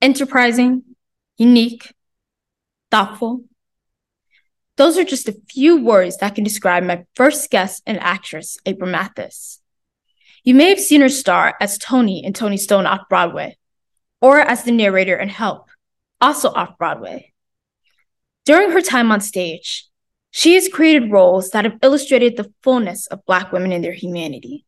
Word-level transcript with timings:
enterprising, 0.00 0.82
unique, 1.36 1.92
thoughtful. 2.90 3.44
Those 4.76 4.96
are 4.96 5.04
just 5.04 5.28
a 5.28 5.36
few 5.48 5.82
words 5.82 6.16
that 6.18 6.34
can 6.34 6.44
describe 6.44 6.84
my 6.84 7.04
first 7.14 7.50
guest 7.50 7.82
and 7.86 8.00
actress, 8.00 8.58
April 8.64 8.90
Matthis. 8.90 9.58
You 10.42 10.54
may 10.54 10.70
have 10.70 10.80
seen 10.80 11.02
her 11.02 11.08
star 11.10 11.54
as 11.60 11.76
Toni 11.76 12.24
in 12.24 12.32
Toni 12.32 12.56
Stone 12.56 12.86
off 12.86 13.08
Broadway, 13.10 13.58
or 14.22 14.40
as 14.40 14.64
the 14.64 14.72
narrator 14.72 15.16
in 15.16 15.28
Help, 15.28 15.68
also 16.20 16.50
off 16.50 16.78
Broadway. 16.78 17.32
During 18.46 18.70
her 18.70 18.80
time 18.80 19.12
on 19.12 19.20
stage, 19.20 19.86
she 20.30 20.54
has 20.54 20.68
created 20.68 21.12
roles 21.12 21.50
that 21.50 21.64
have 21.64 21.78
illustrated 21.82 22.36
the 22.36 22.52
fullness 22.62 23.06
of 23.08 23.24
Black 23.26 23.52
women 23.52 23.72
and 23.72 23.84
their 23.84 23.92
humanity. 23.92 24.64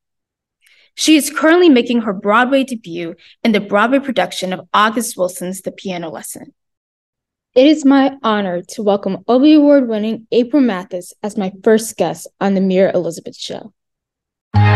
She 0.94 1.16
is 1.16 1.30
currently 1.30 1.70
making 1.70 2.02
her 2.02 2.12
Broadway 2.12 2.64
debut 2.64 3.14
in 3.42 3.52
the 3.52 3.60
Broadway 3.60 3.98
production 3.98 4.52
of 4.52 4.68
August 4.74 5.16
Wilson's 5.16 5.62
The 5.62 5.72
Piano 5.72 6.10
Lesson. 6.10 6.52
It 7.54 7.66
is 7.66 7.84
my 7.84 8.16
honor 8.22 8.60
to 8.70 8.82
welcome 8.82 9.24
Obie 9.26 9.54
Award 9.54 9.88
winning 9.88 10.26
April 10.32 10.62
Matthis 10.62 11.14
as 11.22 11.38
my 11.38 11.50
first 11.64 11.96
guest 11.96 12.28
on 12.40 12.54
the 12.54 12.60
Mira 12.60 12.94
Elizabeth 12.94 13.36
Show. 13.36 13.72
Hi, 14.54 14.72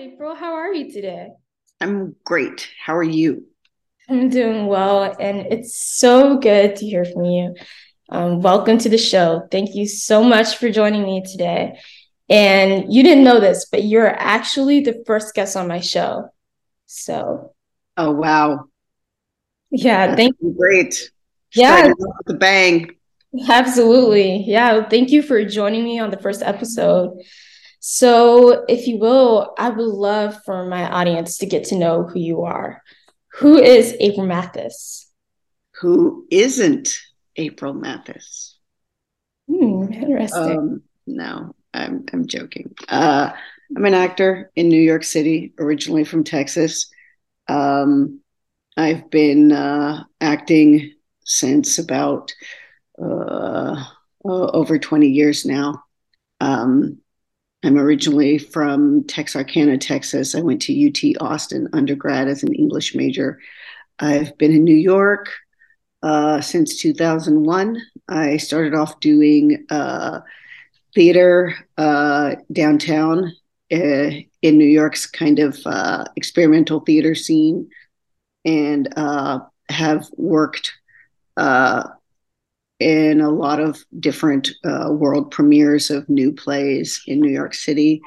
April. 0.00 0.34
How 0.34 0.54
are 0.54 0.74
you 0.74 0.92
today? 0.92 1.28
I'm 1.80 2.14
great. 2.24 2.68
How 2.84 2.94
are 2.94 3.02
you? 3.02 3.46
I'm 4.08 4.28
doing 4.28 4.66
well, 4.66 5.14
and 5.18 5.46
it's 5.52 5.76
so 5.76 6.38
good 6.38 6.76
to 6.76 6.86
hear 6.86 7.04
from 7.04 7.24
you. 7.24 7.54
Um, 8.08 8.40
welcome 8.40 8.78
to 8.78 8.88
the 8.88 8.98
show. 8.98 9.46
Thank 9.50 9.74
you 9.74 9.86
so 9.86 10.24
much 10.24 10.56
for 10.56 10.70
joining 10.70 11.02
me 11.02 11.22
today. 11.24 11.78
And 12.28 12.92
you 12.92 13.02
didn't 13.04 13.24
know 13.24 13.40
this, 13.40 13.66
but 13.70 13.84
you're 13.84 14.08
actually 14.08 14.80
the 14.80 15.02
first 15.06 15.34
guest 15.34 15.56
on 15.56 15.68
my 15.68 15.80
show. 15.80 16.28
So, 16.86 17.54
oh 17.96 18.10
wow, 18.10 18.64
yeah, 19.70 20.08
That's 20.08 20.16
thank 20.16 20.36
you. 20.40 20.54
Great, 20.58 21.10
yeah, 21.54 21.92
the 22.26 22.34
bang. 22.34 22.90
Absolutely, 23.48 24.44
yeah. 24.46 24.88
Thank 24.88 25.10
you 25.10 25.22
for 25.22 25.44
joining 25.44 25.84
me 25.84 26.00
on 26.00 26.10
the 26.10 26.18
first 26.18 26.42
episode. 26.42 27.22
So, 27.78 28.64
if 28.68 28.86
you 28.86 28.98
will, 28.98 29.54
I 29.58 29.70
would 29.70 29.84
love 29.84 30.42
for 30.44 30.66
my 30.66 30.90
audience 30.90 31.38
to 31.38 31.46
get 31.46 31.64
to 31.66 31.76
know 31.76 32.02
who 32.02 32.18
you 32.18 32.42
are. 32.42 32.82
Who 33.40 33.58
is 33.58 33.96
April 34.00 34.26
Matthis? 34.26 35.06
Who 35.80 36.26
isn't 36.30 36.98
April 37.36 37.74
Matthis? 37.74 38.54
Hmm, 39.48 39.92
interesting. 39.92 40.56
Um, 40.56 40.82
no, 41.06 41.54
I'm 41.74 42.04
I'm 42.12 42.26
joking. 42.26 42.74
Uh, 42.88 43.32
I'm 43.76 43.84
an 43.84 43.94
actor 43.94 44.50
in 44.56 44.68
New 44.68 44.80
York 44.80 45.04
City, 45.04 45.52
originally 45.58 46.04
from 46.04 46.24
Texas. 46.24 46.90
Um, 47.48 48.20
I've 48.76 49.10
been 49.10 49.52
uh, 49.52 50.04
acting 50.20 50.94
since 51.24 51.78
about 51.78 52.32
uh, 53.02 53.84
over 54.24 54.78
20 54.78 55.08
years 55.08 55.44
now. 55.46 55.84
Um, 56.40 56.98
I'm 57.64 57.78
originally 57.78 58.38
from 58.38 59.04
Texarkana, 59.04 59.78
Texas. 59.78 60.34
I 60.34 60.40
went 60.40 60.62
to 60.62 60.88
UT 60.88 61.22
Austin 61.22 61.68
undergrad 61.72 62.26
as 62.26 62.42
an 62.42 62.52
English 62.54 62.94
major. 62.94 63.38
I've 64.00 64.36
been 64.36 64.52
in 64.52 64.64
New 64.64 64.74
York 64.74 65.30
uh, 66.02 66.40
since 66.40 66.80
2001. 66.80 67.80
I 68.08 68.36
started 68.38 68.74
off 68.74 68.98
doing 68.98 69.64
uh, 69.70 70.20
theater 70.94 71.54
uh, 71.78 72.34
downtown 72.50 73.32
uh, 73.72 74.10
in 74.42 74.58
New 74.58 74.64
York's 74.64 75.06
kind 75.06 75.38
of 75.38 75.58
uh, 75.64 76.04
experimental 76.16 76.80
theater 76.80 77.14
scene 77.14 77.70
and 78.44 78.92
uh, 78.96 79.38
have 79.68 80.08
worked 80.16 80.72
in 82.82 83.20
a 83.20 83.30
lot 83.30 83.60
of 83.60 83.84
different 84.00 84.50
uh, 84.64 84.88
world 84.90 85.30
premieres 85.30 85.90
of 85.90 86.08
new 86.08 86.32
plays 86.32 87.00
in 87.06 87.20
New 87.20 87.30
York 87.30 87.54
City 87.54 88.02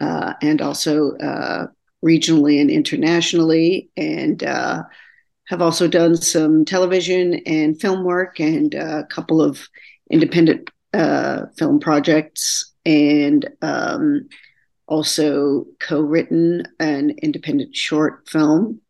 uh, 0.00 0.34
and 0.42 0.60
also 0.60 1.12
uh, 1.18 1.66
regionally 2.04 2.60
and 2.60 2.70
internationally, 2.70 3.88
and 3.96 4.42
uh, 4.44 4.82
have 5.48 5.62
also 5.62 5.88
done 5.88 6.16
some 6.16 6.64
television 6.64 7.34
and 7.46 7.80
film 7.80 8.04
work 8.04 8.40
and 8.40 8.74
a 8.74 9.04
couple 9.04 9.40
of 9.40 9.68
independent 10.10 10.70
uh, 10.92 11.46
film 11.56 11.80
projects. 11.80 12.72
And 12.84 13.48
um, 13.62 14.28
also 14.86 15.66
co 15.80 16.00
written 16.00 16.64
an 16.78 17.10
independent 17.22 17.74
short 17.74 18.28
film 18.28 18.80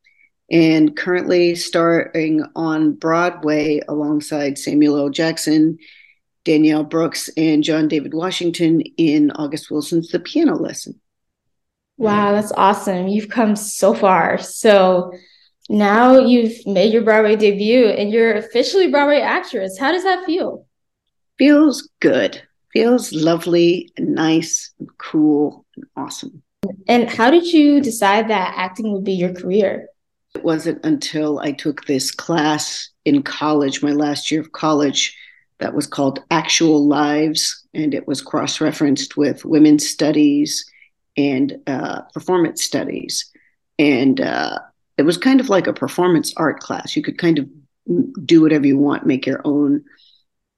and 0.50 0.96
currently 0.96 1.54
starring 1.54 2.44
on 2.54 2.92
Broadway 2.92 3.80
alongside 3.88 4.58
Samuel 4.58 4.98
L. 4.98 5.10
Jackson, 5.10 5.78
Danielle 6.44 6.84
Brooks, 6.84 7.28
and 7.36 7.64
John 7.64 7.88
David 7.88 8.14
Washington 8.14 8.80
in 8.80 9.32
August 9.32 9.70
Wilson's 9.70 10.10
The 10.10 10.20
Piano 10.20 10.56
Lesson. 10.56 11.00
Wow, 11.98 12.32
that's 12.32 12.52
awesome. 12.52 13.08
You've 13.08 13.30
come 13.30 13.56
so 13.56 13.94
far. 13.94 14.38
So 14.38 15.12
now 15.68 16.18
you've 16.18 16.64
made 16.66 16.92
your 16.92 17.02
Broadway 17.02 17.36
debut 17.36 17.86
and 17.86 18.12
you're 18.12 18.34
officially 18.34 18.90
Broadway 18.90 19.20
actress. 19.20 19.78
How 19.78 19.92
does 19.92 20.04
that 20.04 20.24
feel? 20.26 20.66
Feels 21.38 21.88
good. 22.00 22.40
Feels 22.72 23.12
lovely 23.12 23.90
and 23.96 24.14
nice 24.14 24.72
and 24.78 24.88
cool 24.98 25.64
and 25.74 25.86
awesome. 25.96 26.42
And 26.86 27.08
how 27.10 27.30
did 27.30 27.50
you 27.50 27.80
decide 27.80 28.28
that 28.28 28.54
acting 28.56 28.92
would 28.92 29.04
be 29.04 29.14
your 29.14 29.32
career? 29.32 29.88
It 30.36 30.44
wasn't 30.44 30.84
until 30.84 31.38
I 31.38 31.52
took 31.52 31.86
this 31.86 32.10
class 32.10 32.91
in 33.06 33.22
college, 33.22 33.82
my 33.82 33.92
last 33.92 34.30
year 34.30 34.42
of 34.42 34.52
college, 34.52 35.16
that 35.60 35.72
was 35.72 35.86
called 35.86 36.22
Actual 36.30 36.86
Lives, 36.86 37.66
and 37.72 37.94
it 37.94 38.06
was 38.06 38.20
cross 38.20 38.60
referenced 38.60 39.16
with 39.16 39.47
women's 39.47 39.88
studies 39.88 40.70
and 41.16 41.58
uh, 41.66 42.02
performance 42.12 42.62
studies. 42.62 43.32
And 43.78 44.20
uh, 44.20 44.58
it 44.98 45.04
was 45.04 45.16
kind 45.16 45.41
of 45.41 45.48
like 45.48 45.66
a 45.66 45.72
performance 45.72 46.34
art 46.36 46.60
class. 46.60 46.97
You 46.97 47.03
could 47.03 47.16
kind 47.16 47.38
of 47.38 47.48
do 48.26 48.42
whatever 48.42 48.66
you 48.66 48.76
want, 48.76 49.06
make 49.06 49.24
your 49.24 49.41
own 49.47 49.84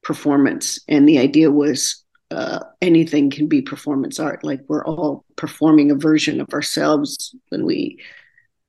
performance. 0.02 0.80
And 0.88 1.08
the 1.08 1.20
idea 1.20 1.52
was 1.52 2.02
uh, 2.32 2.64
anything 2.82 3.30
can 3.30 3.46
be 3.46 3.62
performance 3.62 4.18
art. 4.18 4.42
Like 4.42 4.62
we're 4.66 4.84
all 4.84 5.24
performing 5.36 5.92
a 5.92 5.94
version 5.94 6.40
of 6.40 6.48
ourselves 6.52 7.32
when 7.50 7.64
we, 7.64 8.00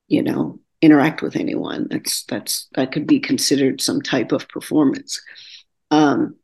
you 0.07 0.21
know, 0.21 0.59
interact 0.81 1.21
with 1.21 1.35
anyone. 1.35 1.87
That's 1.89 2.23
that's 2.23 2.67
that 2.75 2.91
could 2.91 3.07
be 3.07 3.19
considered 3.19 3.81
some 3.81 4.01
type 4.01 4.31
of 4.31 4.47
performance. 4.47 5.21
Um, 5.91 6.35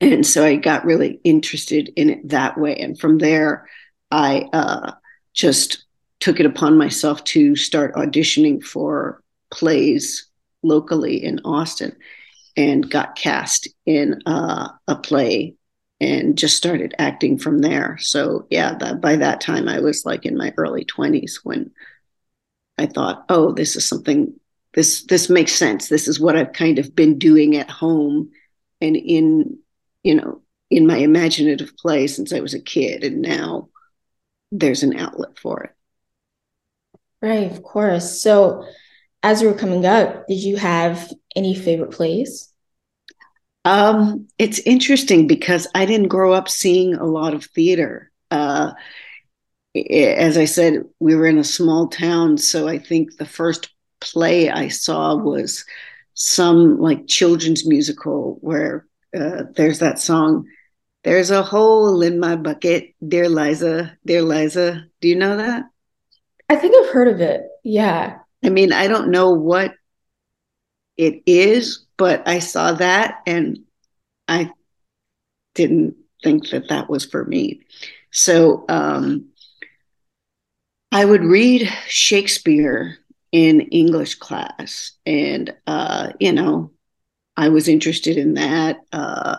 and 0.00 0.26
so 0.26 0.44
I 0.44 0.56
got 0.56 0.84
really 0.84 1.20
interested 1.24 1.90
in 1.96 2.10
it 2.10 2.28
that 2.28 2.58
way. 2.58 2.76
And 2.76 2.98
from 2.98 3.18
there, 3.18 3.66
I 4.10 4.48
uh, 4.52 4.92
just 5.32 5.84
took 6.20 6.38
it 6.40 6.46
upon 6.46 6.76
myself 6.76 7.24
to 7.24 7.56
start 7.56 7.94
auditioning 7.94 8.62
for 8.62 9.22
plays 9.50 10.28
locally 10.62 11.22
in 11.24 11.40
Austin 11.44 11.96
and 12.56 12.90
got 12.90 13.16
cast 13.16 13.68
in 13.86 14.20
uh, 14.26 14.68
a 14.88 14.96
play 14.96 15.54
and 16.00 16.36
just 16.36 16.56
started 16.56 16.94
acting 16.98 17.38
from 17.38 17.60
there. 17.60 17.96
So 18.00 18.46
yeah, 18.50 18.74
that, 18.78 19.00
by 19.00 19.16
that 19.16 19.40
time 19.40 19.68
I 19.68 19.80
was 19.80 20.04
like 20.04 20.26
in 20.26 20.36
my 20.36 20.52
early 20.56 20.84
20s 20.84 21.40
when 21.42 21.70
I 22.78 22.86
thought, 22.86 23.24
oh, 23.28 23.52
this 23.52 23.76
is 23.76 23.86
something 23.86 24.34
this 24.74 25.04
this 25.04 25.30
makes 25.30 25.52
sense. 25.52 25.88
This 25.88 26.06
is 26.06 26.20
what 26.20 26.36
I've 26.36 26.52
kind 26.52 26.78
of 26.78 26.94
been 26.94 27.18
doing 27.18 27.56
at 27.56 27.70
home 27.70 28.30
and 28.80 28.94
in 28.94 29.58
you 30.02 30.14
know 30.14 30.42
in 30.70 30.86
my 30.86 30.98
imaginative 30.98 31.76
play 31.76 32.06
since 32.06 32.32
I 32.32 32.40
was 32.40 32.54
a 32.54 32.60
kid, 32.60 33.02
and 33.02 33.22
now 33.22 33.70
there's 34.52 34.82
an 34.82 34.96
outlet 34.96 35.38
for 35.38 35.62
it. 35.62 35.70
Right, 37.22 37.50
of 37.50 37.62
course. 37.62 38.20
So, 38.20 38.66
as 39.22 39.40
you 39.40 39.48
were 39.48 39.58
coming 39.58 39.86
up, 39.86 40.26
did 40.28 40.42
you 40.42 40.56
have 40.56 41.10
any 41.34 41.54
favorite 41.54 41.92
plays? 41.92 42.52
Um, 43.64 44.28
it's 44.38 44.60
interesting 44.60 45.26
because 45.26 45.66
I 45.74 45.86
didn't 45.86 46.08
grow 46.08 46.32
up 46.32 46.48
seeing 46.48 46.94
a 46.94 47.04
lot 47.04 47.34
of 47.34 47.44
theater. 47.46 48.12
Uh, 48.30 48.72
as 49.90 50.36
I 50.38 50.44
said, 50.44 50.84
we 51.00 51.14
were 51.14 51.26
in 51.26 51.38
a 51.38 51.44
small 51.44 51.88
town, 51.88 52.38
so 52.38 52.68
I 52.68 52.78
think 52.78 53.16
the 53.16 53.26
first 53.26 53.70
play 54.00 54.50
I 54.50 54.68
saw 54.68 55.16
was 55.16 55.64
some 56.14 56.78
like 56.78 57.06
children's 57.06 57.66
musical 57.66 58.38
where 58.40 58.86
uh, 59.18 59.44
there's 59.54 59.78
that 59.80 59.98
song. 59.98 60.46
There's 61.04 61.30
a 61.30 61.42
hole 61.42 62.02
in 62.02 62.18
my 62.18 62.36
bucket, 62.36 62.94
dear 63.06 63.28
Liza, 63.28 63.96
dear 64.04 64.22
Liza. 64.22 64.84
Do 65.00 65.08
you 65.08 65.16
know 65.16 65.36
that? 65.36 65.64
I 66.48 66.56
think 66.56 66.74
I've 66.76 66.92
heard 66.92 67.08
of 67.08 67.20
it. 67.20 67.42
Yeah. 67.62 68.18
I 68.44 68.48
mean, 68.48 68.72
I 68.72 68.88
don't 68.88 69.10
know 69.10 69.30
what 69.30 69.74
it 70.96 71.22
is, 71.26 71.84
but 71.96 72.26
I 72.26 72.38
saw 72.38 72.72
that 72.72 73.20
and 73.26 73.58
I 74.26 74.50
didn't 75.54 75.96
think 76.22 76.50
that 76.50 76.68
that 76.68 76.88
was 76.88 77.04
for 77.04 77.24
me. 77.24 77.60
So 78.10 78.64
um, 78.68 79.28
I 80.96 81.04
would 81.04 81.24
read 81.24 81.70
Shakespeare 81.88 82.96
in 83.30 83.60
English 83.60 84.14
class, 84.14 84.92
and 85.04 85.54
uh, 85.66 86.12
you 86.18 86.32
know, 86.32 86.70
I 87.36 87.50
was 87.50 87.68
interested 87.68 88.16
in 88.16 88.32
that. 88.32 88.78
Uh, 88.92 89.36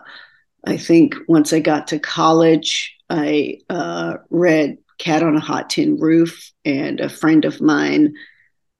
I 0.67 0.77
think 0.77 1.15
once 1.27 1.53
I 1.53 1.59
got 1.59 1.87
to 1.87 1.97
college, 1.97 2.95
I 3.09 3.61
uh, 3.71 4.17
read 4.29 4.77
Cat 4.99 5.23
on 5.23 5.35
a 5.35 5.39
Hot 5.39 5.71
Tin 5.71 5.97
Roof, 5.97 6.51
and 6.63 6.99
a 6.99 7.09
friend 7.09 7.43
of 7.43 7.59
mine 7.59 8.13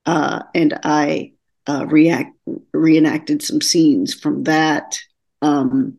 uh, 0.06 0.44
and 0.54 0.80
I 0.84 1.34
uh, 1.66 1.88
react 1.88 2.38
reenacted 2.74 3.42
some 3.42 3.60
scenes 3.60 4.14
from 4.14 4.44
that. 4.44 5.00
Um, 5.42 5.98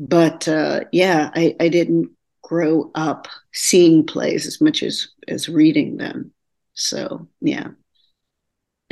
but 0.00 0.48
uh, 0.48 0.80
yeah, 0.90 1.30
I, 1.32 1.54
I 1.60 1.68
didn't 1.68 2.10
grow 2.46 2.92
up 2.94 3.26
seeing 3.52 4.06
plays 4.06 4.46
as 4.46 4.60
much 4.60 4.84
as 4.84 5.08
as 5.26 5.48
reading 5.48 5.96
them. 5.96 6.32
So 6.74 7.26
yeah, 7.40 7.70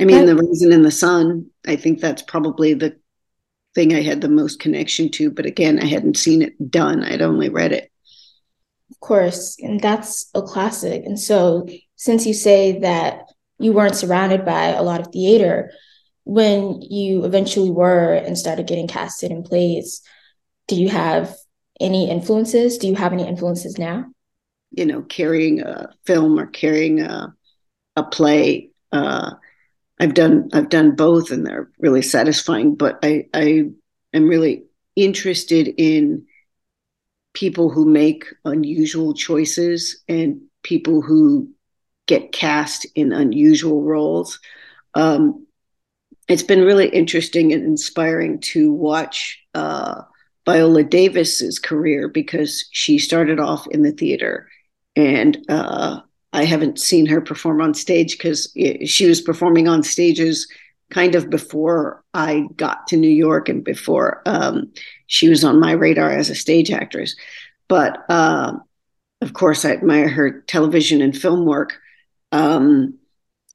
I 0.00 0.04
mean, 0.04 0.26
the 0.26 0.34
Raisin 0.34 0.72
in 0.72 0.82
the 0.82 0.90
Sun. 0.90 1.46
I 1.66 1.76
think 1.76 2.00
that's 2.00 2.22
probably 2.22 2.74
the 2.74 2.96
thing 3.76 3.94
I 3.94 4.02
had 4.02 4.20
the 4.20 4.28
most 4.28 4.58
connection 4.58 5.08
to. 5.10 5.30
But 5.30 5.46
again, 5.46 5.78
I 5.78 5.86
hadn't 5.86 6.16
seen 6.16 6.42
it 6.42 6.70
done. 6.70 7.04
I'd 7.04 7.22
only 7.22 7.48
read 7.48 7.72
it. 7.72 7.92
Of 8.90 8.98
course, 8.98 9.56
and 9.60 9.80
that's 9.80 10.28
a 10.34 10.42
classic. 10.42 11.04
And 11.04 11.18
so, 11.18 11.68
since 11.94 12.26
you 12.26 12.34
say 12.34 12.80
that 12.80 13.20
you 13.60 13.72
weren't 13.72 13.94
surrounded 13.94 14.44
by 14.44 14.66
a 14.70 14.82
lot 14.82 15.00
of 15.00 15.12
theater, 15.12 15.70
when 16.24 16.82
you 16.82 17.24
eventually 17.24 17.70
were 17.70 18.14
and 18.14 18.36
started 18.36 18.66
getting 18.66 18.88
casted 18.88 19.30
in 19.30 19.44
plays, 19.44 20.02
do 20.66 20.74
you 20.74 20.88
have 20.88 21.36
any 21.80 22.10
influences? 22.10 22.78
Do 22.78 22.88
you 22.88 22.94
have 22.94 23.12
any 23.12 23.26
influences 23.26 23.78
now? 23.78 24.06
You 24.72 24.86
know, 24.86 25.02
carrying 25.02 25.60
a 25.60 25.90
film 26.04 26.38
or 26.38 26.46
carrying 26.46 27.00
a 27.00 27.34
a 27.96 28.02
play. 28.02 28.70
Uh, 28.92 29.34
I've 30.00 30.14
done 30.14 30.50
I've 30.52 30.68
done 30.68 30.96
both, 30.96 31.30
and 31.30 31.46
they're 31.46 31.70
really 31.78 32.02
satisfying. 32.02 32.74
But 32.74 32.98
I 33.02 33.26
I 33.32 33.70
am 34.12 34.28
really 34.28 34.64
interested 34.96 35.68
in 35.76 36.26
people 37.32 37.68
who 37.68 37.84
make 37.84 38.26
unusual 38.44 39.14
choices 39.14 40.02
and 40.08 40.42
people 40.62 41.02
who 41.02 41.48
get 42.06 42.32
cast 42.32 42.86
in 42.94 43.12
unusual 43.12 43.82
roles. 43.82 44.40
Um, 44.94 45.46
it's 46.28 46.42
been 46.42 46.62
really 46.62 46.88
interesting 46.88 47.52
and 47.52 47.64
inspiring 47.64 48.40
to 48.40 48.72
watch 48.72 49.42
uh, 49.54 50.02
Viola 50.46 50.84
Davis's 50.84 51.58
career 51.58 52.08
because 52.08 52.68
she 52.70 52.98
started 52.98 53.40
off 53.40 53.66
in 53.68 53.82
the 53.82 53.92
theater, 53.92 54.48
and 54.96 55.38
uh, 55.48 56.00
I 56.32 56.44
haven't 56.44 56.78
seen 56.78 57.06
her 57.06 57.20
perform 57.20 57.60
on 57.60 57.74
stage 57.74 58.18
because 58.18 58.52
she 58.84 59.06
was 59.06 59.20
performing 59.20 59.68
on 59.68 59.82
stages 59.82 60.48
kind 60.90 61.14
of 61.14 61.30
before 61.30 62.04
I 62.12 62.46
got 62.56 62.86
to 62.88 62.96
New 62.96 63.08
York 63.08 63.48
and 63.48 63.64
before 63.64 64.22
um, 64.26 64.72
she 65.06 65.28
was 65.28 65.44
on 65.44 65.60
my 65.60 65.72
radar 65.72 66.10
as 66.10 66.30
a 66.30 66.34
stage 66.34 66.70
actress. 66.70 67.16
But 67.68 68.04
uh, 68.08 68.54
of 69.20 69.32
course, 69.32 69.64
I 69.64 69.72
admire 69.72 70.08
her 70.08 70.42
television 70.42 71.00
and 71.00 71.16
film 71.16 71.46
work. 71.46 71.78
Um, 72.32 72.98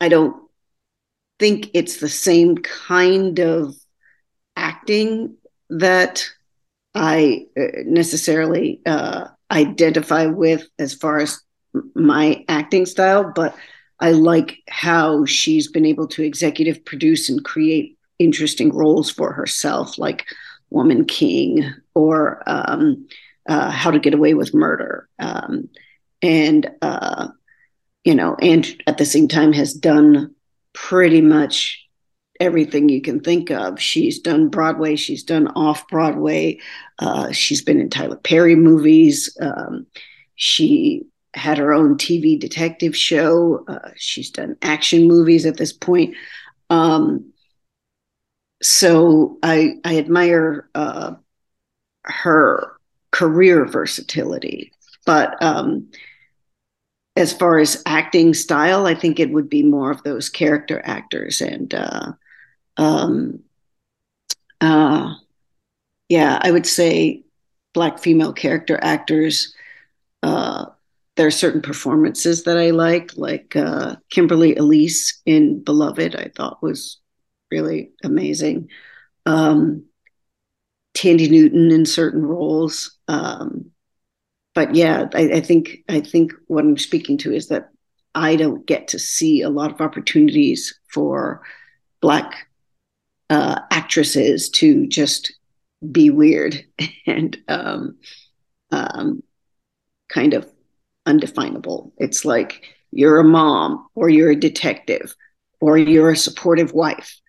I 0.02 0.10
don't 0.10 0.36
think 1.38 1.70
it's 1.74 1.98
the 1.98 2.10
same 2.10 2.58
kind 2.58 3.40
of 3.40 3.76
acting 4.56 5.36
that 5.70 6.30
I 7.00 7.46
uh, 7.58 7.68
necessarily 7.86 8.82
uh, 8.86 9.30
identify 9.50 10.26
with 10.26 10.68
as 10.78 10.94
far 10.94 11.20
as 11.20 11.40
my 11.96 12.44
acting 12.50 12.86
style, 12.86 13.32
but 13.34 13.56
I 14.02 14.12
like 14.12 14.58
how 14.68 15.24
she's 15.24 15.72
been 15.72 15.86
able 15.86 16.08
to 16.08 16.24
executive 16.24 16.84
produce 16.84 17.30
and 17.30 17.44
create 17.44 17.98
interesting 18.20 18.76
roles 18.76 19.10
for 19.10 19.32
herself, 19.32 19.98
like 19.98 20.26
Woman 20.72 21.06
King 21.06 21.74
or 21.96 22.44
um, 22.46 23.08
uh, 23.48 23.72
How 23.72 23.92
to 23.92 24.00
Get 24.00 24.14
Away 24.14 24.34
with 24.34 24.54
Murder. 24.54 25.08
Um, 25.20 25.70
and, 26.22 26.70
uh, 26.82 27.30
you 28.04 28.14
know, 28.14 28.36
and 28.42 28.68
at 28.88 28.98
the 28.98 29.06
same 29.06 29.30
time 29.30 29.54
has 29.54 29.74
done 29.74 30.36
pretty 30.74 31.22
much 31.22 31.88
everything 32.40 32.90
you 32.90 33.02
can 33.02 33.20
think 33.20 33.52
of. 33.52 33.80
She's 33.80 34.20
done 34.20 34.50
Broadway, 34.50 34.96
she's 34.96 35.24
done 35.24 35.48
off 35.50 35.88
Broadway, 35.88 36.60
uh, 37.00 37.32
she's 37.32 37.62
been 37.62 37.80
in 37.80 37.90
Tyler 37.90 38.18
Perry 38.18 38.56
movies. 38.56 39.36
Um, 39.42 39.86
she 40.36 41.06
had 41.34 41.58
her 41.58 41.74
own 41.74 41.98
TV 41.98 42.40
detective 42.40 42.96
show. 42.96 43.64
Uh, 43.68 43.90
she's 43.96 44.30
done 44.30 44.58
action 44.62 45.08
movies 45.08 45.46
at 45.46 45.58
this 45.58 45.74
point. 45.74 46.16
Um, 46.70 47.32
so 48.62 49.38
I, 49.44 49.76
I 49.86 49.98
admire 49.98 50.70
uh, 50.76 51.14
her 52.04 52.74
career 53.12 53.66
versatility. 53.66 54.72
But 55.06 55.42
um, 55.42 55.90
as 57.16 57.34
far 57.34 57.60
as 57.60 57.82
acting 57.86 58.34
style, 58.34 58.86
I 58.86 58.96
think 58.96 59.20
it 59.20 59.32
would 59.32 59.50
be 59.50 59.64
more 59.64 59.92
of 59.92 60.04
those 60.04 60.30
character 60.30 60.82
actors 60.84 61.42
and 61.42 61.74
uh, 61.74 62.14
um, 62.80 63.42
uh, 64.62 65.14
yeah, 66.08 66.40
I 66.42 66.50
would 66.50 66.66
say 66.66 67.24
black 67.74 68.00
female 68.00 68.32
character 68.32 68.80
actors. 68.82 69.54
Uh, 70.24 70.68
there 71.18 71.28
are 71.28 71.32
certain 71.32 71.62
performances 71.62 72.44
that 72.44 72.58
I 72.58 72.70
like, 72.70 73.12
like 73.18 73.54
uh, 73.56 73.98
Kimberly 74.10 74.56
Elise 74.56 75.22
in 75.26 75.62
Beloved. 75.62 76.16
I 76.16 76.32
thought 76.36 76.64
was 76.64 77.00
really 77.52 77.92
amazing. 78.02 78.70
Um, 79.26 79.84
Thandie 80.94 81.30
Newton 81.30 81.72
in 81.72 81.86
certain 81.86 82.26
roles. 82.26 82.98
Um, 83.10 83.72
but 84.56 84.74
yeah, 84.74 85.10
I, 85.14 85.32
I, 85.34 85.42
think 85.42 85.80
I 85.90 86.00
think 86.00 86.32
what 86.48 86.64
I'm 86.64 86.78
speaking 86.78 87.18
to 87.20 87.34
is 87.34 87.50
that 87.50 87.70
I 88.16 88.38
don't 88.38 88.66
get 88.66 88.88
to 88.90 89.00
see 89.00 89.42
a 89.42 89.50
lot 89.50 89.72
of 89.72 89.82
opportunities 89.82 90.80
for 90.88 91.42
Black 92.02 92.49
uh, 93.30 93.62
actresses 93.72 94.50
to 94.50 94.88
just 94.88 95.34
be 95.92 96.10
weird 96.10 96.66
and 97.08 97.38
um, 97.48 97.98
um, 98.72 99.24
kind 100.10 100.34
of 100.34 100.50
undefinable. 101.06 101.94
It's 101.98 102.26
like 102.26 102.64
you're 102.92 103.20
a 103.20 103.24
mom, 103.24 103.88
or 103.96 104.10
you're 104.10 104.32
a 104.32 104.36
detective, 104.36 105.16
or 105.62 105.78
you're 105.78 106.12
a 106.12 106.18
supportive 106.18 106.74
wife, 106.74 107.20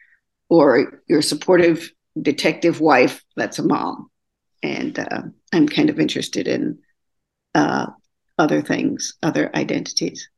or 0.48 1.02
you're 1.06 1.18
a 1.18 1.22
supportive 1.22 1.90
detective 2.20 2.80
wife 2.80 3.22
that's 3.36 3.58
a 3.58 3.62
mom. 3.62 4.10
And 4.62 4.98
uh, 4.98 5.22
I'm 5.52 5.68
kind 5.68 5.90
of 5.90 6.00
interested 6.00 6.48
in 6.48 6.78
uh, 7.54 7.86
other 8.38 8.62
things, 8.62 9.14
other 9.22 9.54
identities. 9.54 10.28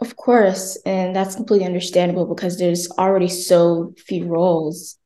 Of 0.00 0.16
course, 0.16 0.78
and 0.86 1.14
that's 1.14 1.34
completely 1.36 1.66
understandable 1.66 2.24
because 2.26 2.58
there's 2.58 2.90
already 2.92 3.28
so 3.28 3.92
few 3.98 4.26
roles 4.26 4.96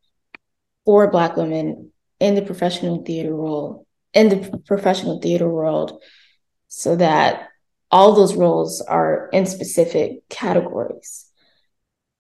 for 0.85 1.11
Black 1.11 1.37
women 1.37 1.93
in 2.21 2.35
the 2.37 2.43
professional 2.43 3.05
theater 3.05 3.35
role, 3.35 3.87
in 4.15 4.29
the 4.31 4.61
professional 4.67 5.21
theater 5.21 5.49
world, 5.49 6.03
so 6.69 6.97
that 6.97 7.49
all 7.91 8.15
those 8.15 8.35
roles 8.37 8.81
are 8.83 9.29
in 9.33 9.47
specific 9.47 10.29
categories. 10.31 11.27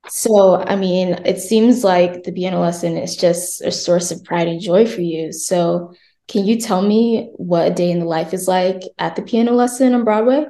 So, 0.08 0.56
I 0.56 0.76
mean, 0.76 1.14
it 1.24 1.38
seems 1.40 1.82
like 1.82 2.24
the 2.24 2.32
piano 2.32 2.60
lesson 2.60 2.96
is 2.98 3.16
just 3.16 3.62
a 3.62 3.70
source 3.72 4.10
of 4.10 4.22
pride 4.24 4.48
and 4.48 4.60
joy 4.60 4.86
for 4.86 5.00
you. 5.00 5.32
So, 5.32 5.94
can 6.28 6.46
you 6.46 6.58
tell 6.60 6.82
me 6.82 7.30
what 7.36 7.68
a 7.70 7.74
day 7.74 7.90
in 7.90 8.00
the 8.00 8.04
life 8.06 8.34
is 8.34 8.46
like 8.48 8.82
at 8.98 9.16
the 9.16 9.22
piano 9.22 9.52
lesson 9.52 9.94
on 9.94 10.04
Broadway? 10.04 10.46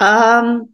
Um, 0.00 0.70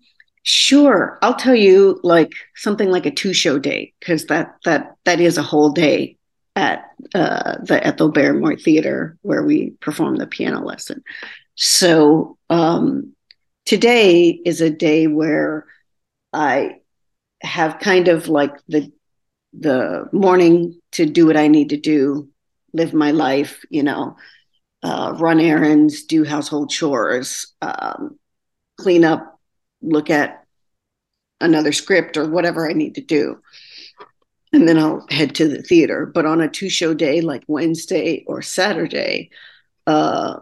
Sure, 0.48 1.18
I'll 1.22 1.34
tell 1.34 1.56
you 1.56 1.98
like 2.04 2.32
something 2.54 2.88
like 2.88 3.04
a 3.04 3.10
two 3.10 3.32
show 3.32 3.58
day 3.58 3.92
because 3.98 4.26
that 4.26 4.54
that 4.64 4.94
that 5.04 5.18
is 5.18 5.36
a 5.38 5.42
whole 5.42 5.70
day 5.70 6.18
at 6.54 6.84
uh, 7.16 7.56
the 7.64 7.84
Ethel 7.84 8.12
Barrymore 8.12 8.54
Theater 8.54 9.18
where 9.22 9.42
we 9.42 9.70
perform 9.80 10.14
the 10.14 10.26
piano 10.28 10.64
lesson. 10.64 11.02
So 11.56 12.38
um, 12.48 13.12
today 13.64 14.28
is 14.28 14.60
a 14.60 14.70
day 14.70 15.08
where 15.08 15.66
I 16.32 16.76
have 17.42 17.80
kind 17.80 18.06
of 18.06 18.28
like 18.28 18.52
the 18.68 18.92
the 19.52 20.08
morning 20.12 20.80
to 20.92 21.06
do 21.06 21.26
what 21.26 21.36
I 21.36 21.48
need 21.48 21.70
to 21.70 21.76
do, 21.76 22.28
live 22.72 22.94
my 22.94 23.10
life, 23.10 23.64
you 23.68 23.82
know, 23.82 24.16
uh, 24.84 25.12
run 25.18 25.40
errands, 25.40 26.04
do 26.04 26.22
household 26.22 26.70
chores, 26.70 27.52
um, 27.60 28.16
clean 28.78 29.04
up 29.04 29.35
look 29.86 30.10
at 30.10 30.44
another 31.40 31.72
script 31.72 32.16
or 32.16 32.28
whatever 32.28 32.68
I 32.68 32.72
need 32.72 32.94
to 32.96 33.00
do. 33.00 33.40
And 34.52 34.68
then 34.68 34.78
I'll 34.78 35.06
head 35.10 35.34
to 35.36 35.48
the 35.48 35.62
theater. 35.62 36.06
But 36.06 36.26
on 36.26 36.40
a 36.40 36.48
two 36.48 36.70
show 36.70 36.94
day 36.94 37.20
like 37.20 37.44
Wednesday 37.46 38.24
or 38.26 38.42
Saturday, 38.42 39.30
uh, 39.86 40.40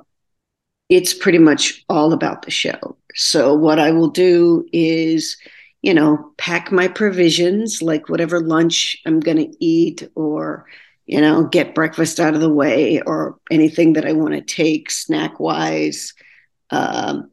it's 0.88 1.14
pretty 1.14 1.38
much 1.38 1.84
all 1.88 2.12
about 2.12 2.42
the 2.42 2.50
show. 2.50 2.96
So 3.14 3.54
what 3.54 3.78
I 3.78 3.90
will 3.90 4.10
do 4.10 4.66
is, 4.72 5.36
you 5.82 5.94
know, 5.94 6.32
pack 6.38 6.70
my 6.70 6.88
provisions, 6.88 7.82
like 7.82 8.08
whatever 8.08 8.40
lunch 8.40 8.98
I'm 9.06 9.20
going 9.20 9.38
to 9.38 9.64
eat, 9.64 10.08
or 10.14 10.66
you 11.06 11.20
know, 11.20 11.44
get 11.44 11.74
breakfast 11.74 12.18
out 12.18 12.34
of 12.34 12.40
the 12.40 12.52
way, 12.52 13.00
or 13.02 13.38
anything 13.50 13.92
that 13.94 14.06
I 14.06 14.12
want 14.12 14.34
to 14.34 14.40
take 14.40 14.90
snack 14.90 15.38
wise, 15.38 16.14
um, 16.70 17.30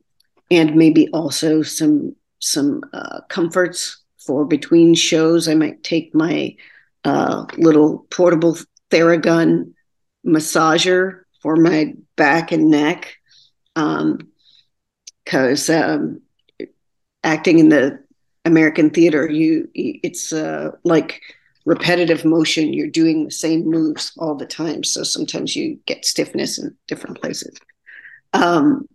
and 0.51 0.75
maybe 0.75 1.07
also 1.09 1.63
some 1.63 2.15
some 2.39 2.83
uh, 2.93 3.21
comforts 3.29 4.03
for 4.19 4.45
between 4.45 4.93
shows. 4.93 5.47
I 5.47 5.55
might 5.55 5.83
take 5.83 6.13
my 6.13 6.55
uh, 7.03 7.45
little 7.57 8.05
portable 8.11 8.57
Theragun 8.91 9.73
massager 10.25 11.21
for 11.41 11.55
my 11.55 11.93
back 12.17 12.51
and 12.51 12.69
neck 12.69 13.15
because 13.73 15.69
um, 15.69 16.21
um, 16.59 16.67
acting 17.23 17.59
in 17.59 17.69
the 17.69 18.03
American 18.45 18.89
theater, 18.89 19.29
you 19.29 19.69
it's 19.73 20.33
uh, 20.33 20.71
like 20.83 21.21
repetitive 21.65 22.25
motion. 22.25 22.73
You're 22.73 22.87
doing 22.87 23.25
the 23.25 23.31
same 23.31 23.65
moves 23.65 24.11
all 24.17 24.35
the 24.35 24.45
time, 24.45 24.83
so 24.83 25.03
sometimes 25.03 25.55
you 25.55 25.79
get 25.85 26.05
stiffness 26.05 26.59
in 26.59 26.75
different 26.87 27.21
places. 27.21 27.57
Um, 28.33 28.87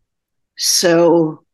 so 0.57 1.46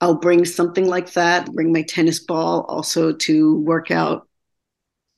I'll 0.00 0.14
bring 0.14 0.44
something 0.44 0.86
like 0.86 1.12
that. 1.12 1.52
Bring 1.52 1.72
my 1.72 1.82
tennis 1.82 2.20
ball 2.20 2.62
also 2.62 3.12
to 3.12 3.56
work 3.60 3.90
out 3.90 4.28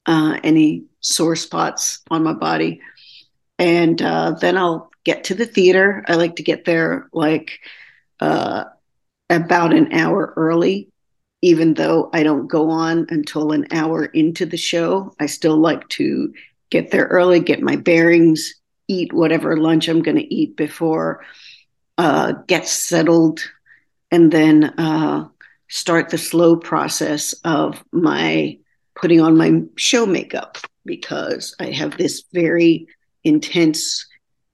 uh, 0.07 0.39
any 0.43 0.85
sore 1.01 1.37
spots 1.37 2.03
on 2.11 2.25
my 2.25 2.33
body, 2.33 2.81
and 3.59 4.01
uh, 4.03 4.33
then 4.33 4.57
I'll 4.57 4.91
get 5.05 5.25
to 5.25 5.35
the 5.35 5.47
theater. 5.47 6.05
I 6.09 6.15
like 6.15 6.37
to 6.37 6.43
get 6.43 6.65
there 6.65 7.09
like 7.13 7.61
uh, 8.21 8.65
about 9.31 9.73
an 9.73 9.93
hour 9.93 10.33
early, 10.37 10.89
even 11.43 11.75
though 11.75 12.11
I 12.13 12.23
don't 12.23 12.47
go 12.47 12.71
on 12.71 13.07
until 13.11 13.53
an 13.53 13.67
hour 13.71 14.05
into 14.05 14.47
the 14.47 14.57
show. 14.57 15.15
I 15.21 15.27
still 15.27 15.57
like 15.57 15.89
to 15.91 16.33
get 16.71 16.91
there 16.91 17.07
early, 17.07 17.41
get 17.41 17.61
my 17.61 17.77
bearings, 17.77 18.55
eat 18.89 19.13
whatever 19.13 19.57
lunch 19.57 19.89
I'm 19.89 20.03
going 20.03 20.17
to 20.17 20.35
eat 20.35 20.57
before, 20.57 21.25
uh, 21.99 22.33
get 22.47 22.67
settled, 22.67 23.41
and 24.13 24.31
then 24.31 24.65
uh, 24.79 25.27
start 25.69 26.11
the 26.11 26.19
slow 26.19 26.55
process 26.55 27.33
of 27.45 27.83
my 27.93 28.59
putting 28.95 29.21
on 29.21 29.37
my 29.37 29.63
show 29.77 30.07
makeup 30.07 30.59
because 30.85 31.57
I 31.59 31.71
have 31.71 31.97
this 31.97 32.23
very 32.33 32.87
intense 33.25 34.07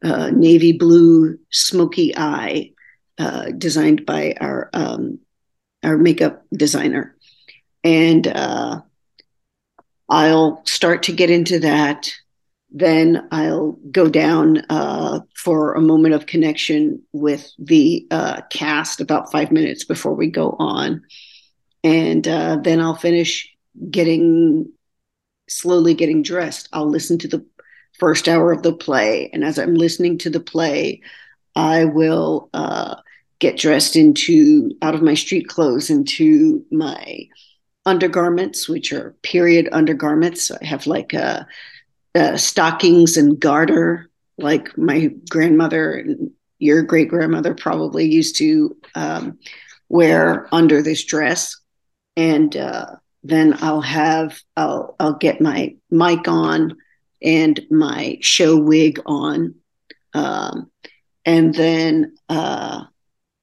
uh, 0.04 0.30
navy 0.30 0.72
blue 0.72 1.38
smoky 1.50 2.16
eye 2.16 2.70
uh, 3.18 3.50
designed 3.58 4.06
by 4.06 4.36
our 4.40 4.70
um, 4.72 5.18
our 5.82 5.98
makeup 5.98 6.44
designer, 6.52 7.16
and 7.82 8.26
uh, 8.26 8.80
I'll 10.08 10.62
start 10.66 11.04
to 11.04 11.12
get 11.12 11.30
into 11.30 11.58
that. 11.60 12.12
Then 12.70 13.26
I'll 13.30 13.78
go 13.90 14.08
down 14.08 14.58
uh, 14.68 15.20
for 15.34 15.74
a 15.74 15.80
moment 15.80 16.14
of 16.14 16.26
connection 16.26 17.02
with 17.12 17.50
the 17.58 18.06
uh, 18.10 18.42
cast 18.50 19.00
about 19.00 19.32
five 19.32 19.50
minutes 19.50 19.84
before 19.84 20.14
we 20.14 20.28
go 20.28 20.54
on, 20.58 21.02
and 21.82 22.28
uh, 22.28 22.56
then 22.62 22.80
I'll 22.80 22.94
finish 22.96 23.48
getting 23.90 24.70
slowly 25.48 25.94
getting 25.94 26.22
dressed. 26.22 26.68
I'll 26.72 26.88
listen 26.88 27.18
to 27.18 27.28
the 27.28 27.44
first 27.98 28.28
hour 28.28 28.52
of 28.52 28.62
the 28.62 28.72
play. 28.72 29.30
And 29.32 29.44
as 29.44 29.58
I'm 29.58 29.74
listening 29.74 30.18
to 30.18 30.30
the 30.30 30.40
play, 30.40 31.00
I 31.56 31.84
will 31.84 32.50
uh, 32.54 32.96
get 33.38 33.56
dressed 33.56 33.96
into 33.96 34.70
out 34.82 34.94
of 34.94 35.02
my 35.02 35.14
street 35.14 35.48
clothes 35.48 35.90
into 35.90 36.64
my 36.70 37.28
undergarments, 37.86 38.68
which 38.68 38.92
are 38.92 39.16
period 39.22 39.68
undergarments. 39.72 40.50
I 40.50 40.64
have 40.64 40.86
like 40.86 41.12
a, 41.14 41.46
uh, 42.14 42.36
stockings 42.36 43.16
and 43.16 43.38
garter, 43.38 44.10
like 44.36 44.76
my 44.76 45.10
grandmother 45.28 45.94
and 45.94 46.30
your 46.58 46.82
great 46.82 47.08
grandmother 47.08 47.54
probably 47.54 48.06
used 48.06 48.36
to 48.36 48.76
um, 48.94 49.38
wear 49.88 50.48
under 50.52 50.82
this 50.82 51.04
dress. 51.04 51.56
And 52.16 52.56
uh, 52.56 52.96
then 53.22 53.56
I'll 53.60 53.80
have 53.80 54.38
I'll 54.56 54.96
I'll 54.98 55.14
get 55.14 55.40
my 55.40 55.76
mic 55.90 56.26
on 56.26 56.76
and 57.22 57.60
my 57.70 58.18
show 58.20 58.56
wig 58.56 59.00
on. 59.06 59.54
Um, 60.14 60.70
and 61.24 61.54
then, 61.54 62.16
uh, 62.28 62.84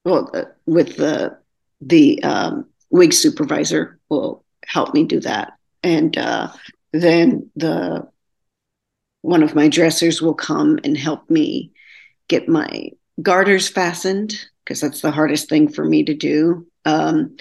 well, 0.04 0.30
uh, 0.34 0.44
with 0.66 0.96
the 0.96 1.38
the 1.80 2.22
um, 2.22 2.66
wig 2.90 3.12
supervisor 3.12 3.98
will 4.08 4.44
help 4.64 4.94
me 4.94 5.04
do 5.04 5.20
that, 5.20 5.52
and 5.82 6.16
uh, 6.18 6.48
then 6.92 7.50
the 7.54 8.08
one 9.26 9.42
of 9.42 9.56
my 9.56 9.68
dressers 9.68 10.22
will 10.22 10.34
come 10.34 10.78
and 10.84 10.96
help 10.96 11.28
me 11.28 11.72
get 12.28 12.48
my 12.48 12.90
garters 13.20 13.68
fastened 13.68 14.38
because 14.62 14.80
that's 14.80 15.00
the 15.00 15.10
hardest 15.10 15.48
thing 15.48 15.66
for 15.66 15.84
me 15.84 16.04
to 16.04 16.14
do. 16.14 16.64
Um, 16.84 17.36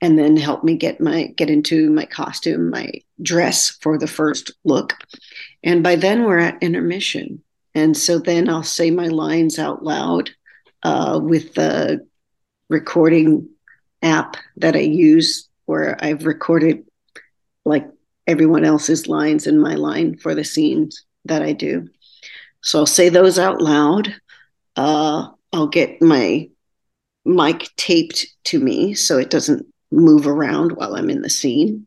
and 0.00 0.18
then 0.18 0.36
help 0.36 0.64
me 0.64 0.76
get 0.76 1.00
my 1.00 1.28
get 1.36 1.48
into 1.48 1.90
my 1.90 2.06
costume, 2.06 2.70
my 2.70 2.90
dress 3.22 3.70
for 3.70 3.98
the 3.98 4.08
first 4.08 4.50
look. 4.64 4.94
And 5.62 5.82
by 5.84 5.94
then 5.94 6.24
we're 6.24 6.38
at 6.38 6.60
intermission. 6.60 7.42
And 7.72 7.96
so 7.96 8.18
then 8.18 8.48
I'll 8.48 8.64
say 8.64 8.90
my 8.90 9.06
lines 9.06 9.60
out 9.60 9.84
loud 9.84 10.30
uh, 10.82 11.20
with 11.22 11.54
the 11.54 12.04
recording 12.68 13.48
app 14.02 14.36
that 14.56 14.74
I 14.74 14.80
use, 14.80 15.48
where 15.66 15.96
I've 16.00 16.26
recorded 16.26 16.84
like 17.64 17.88
everyone 18.26 18.64
else's 18.64 19.06
lines 19.06 19.46
and 19.46 19.60
my 19.60 19.74
line 19.74 20.16
for 20.16 20.34
the 20.34 20.44
scenes 20.44 21.04
that 21.24 21.42
I 21.42 21.52
do. 21.52 21.88
So 22.62 22.80
I'll 22.80 22.86
say 22.86 23.08
those 23.08 23.38
out 23.38 23.60
loud. 23.60 24.14
Uh, 24.76 25.28
I'll 25.52 25.68
get 25.68 26.02
my 26.02 26.48
mic 27.24 27.68
taped 27.76 28.26
to 28.44 28.58
me 28.58 28.94
so 28.94 29.18
it 29.18 29.30
doesn't 29.30 29.66
move 29.90 30.26
around 30.26 30.72
while 30.72 30.94
I'm 30.94 31.10
in 31.10 31.22
the 31.22 31.30
scene. 31.30 31.86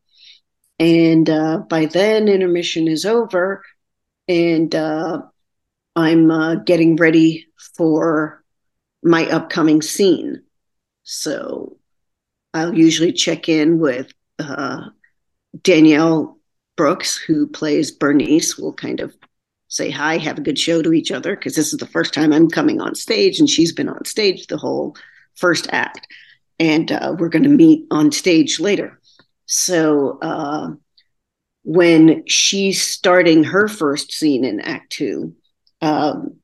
And 0.79 1.29
uh, 1.29 1.59
by 1.59 1.85
then, 1.85 2.27
intermission 2.27 2.87
is 2.87 3.05
over, 3.05 3.63
and 4.27 4.73
uh, 4.73 5.21
I'm 5.95 6.31
uh, 6.31 6.55
getting 6.55 6.95
ready 6.95 7.45
for 7.77 8.43
my 9.03 9.27
upcoming 9.29 9.83
scene. 9.83 10.41
So 11.03 11.77
I'll 12.53 12.75
usually 12.75 13.13
check 13.13 13.47
in 13.47 13.79
with 13.79 14.11
uh, 14.39 14.89
Danielle 15.61 16.39
Brooks, 16.75 17.17
who 17.17 17.47
plays 17.47 17.91
Bernice. 17.91 18.57
We'll 18.57 18.73
kind 18.73 18.99
of 18.99 19.15
say 19.67 19.89
hi, 19.89 20.17
have 20.17 20.37
a 20.37 20.41
good 20.41 20.59
show 20.59 20.81
to 20.81 20.93
each 20.93 21.11
other, 21.11 21.35
because 21.35 21.55
this 21.55 21.71
is 21.71 21.79
the 21.79 21.85
first 21.85 22.13
time 22.13 22.33
I'm 22.33 22.49
coming 22.49 22.81
on 22.81 22.95
stage, 22.95 23.39
and 23.39 23.49
she's 23.49 23.71
been 23.71 23.89
on 23.89 24.05
stage 24.05 24.47
the 24.47 24.57
whole 24.57 24.95
first 25.35 25.67
act. 25.71 26.07
And 26.59 26.91
uh, 26.91 27.15
we're 27.17 27.29
going 27.29 27.43
to 27.43 27.49
meet 27.49 27.85
on 27.89 28.11
stage 28.11 28.59
later. 28.59 28.99
So 29.45 30.19
uh, 30.21 30.71
when 31.63 32.23
she's 32.27 32.81
starting 32.81 33.43
her 33.45 33.67
first 33.67 34.11
scene 34.11 34.45
in 34.45 34.59
Act 34.59 34.91
Two, 34.91 35.35
um, 35.81 36.35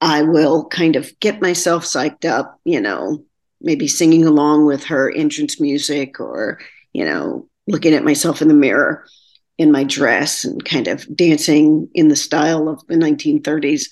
I 0.00 0.22
will 0.22 0.66
kind 0.66 0.96
of 0.96 1.18
get 1.20 1.40
myself 1.40 1.84
psyched 1.84 2.24
up, 2.24 2.60
you 2.64 2.80
know, 2.80 3.24
maybe 3.60 3.88
singing 3.88 4.26
along 4.26 4.66
with 4.66 4.84
her 4.84 5.10
entrance 5.10 5.58
music 5.58 6.20
or, 6.20 6.60
you 6.92 7.04
know, 7.04 7.48
looking 7.66 7.94
at 7.94 8.04
myself 8.04 8.42
in 8.42 8.48
the 8.48 8.54
mirror 8.54 9.04
in 9.58 9.72
my 9.72 9.84
dress 9.84 10.44
and 10.44 10.64
kind 10.64 10.88
of 10.88 11.04
dancing 11.16 11.88
in 11.94 12.08
the 12.08 12.16
style 12.16 12.68
of 12.68 12.86
the 12.86 12.94
1930s. 12.94 13.88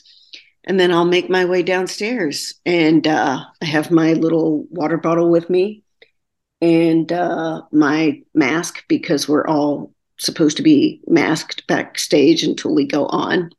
And 0.65 0.79
then 0.79 0.91
I'll 0.91 1.05
make 1.05 1.29
my 1.29 1.45
way 1.45 1.63
downstairs 1.63 2.55
and 2.65 3.07
uh, 3.07 3.45
I 3.63 3.65
have 3.65 3.91
my 3.91 4.15
little 4.15 4.67
water 4.71 4.97
bottle 4.97 5.31
with 5.31 5.51
me 5.51 5.83
and 6.61 7.11
uh, 7.13 7.63
my 7.73 8.23
mask 8.35 8.85
because 8.89 9.29
we're 9.29 9.47
all 9.47 9.93
supposed 10.19 10.57
to 10.57 10.63
be 10.63 11.01
masked 11.07 11.67
backstage 11.67 12.43
until 12.43 12.75
we 12.75 12.87
go 12.87 13.07
on. 13.07 13.51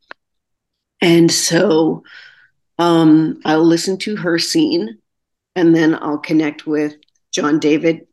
And 1.02 1.32
so 1.32 2.04
um, 2.80 3.40
I'll 3.46 3.66
listen 3.66 3.98
to 4.00 4.16
her 4.16 4.40
scene 4.40 4.98
and 5.56 5.76
then 5.76 5.96
I'll 6.02 6.18
connect 6.18 6.66
with 6.66 6.96
John 7.32 7.60
David 7.60 8.08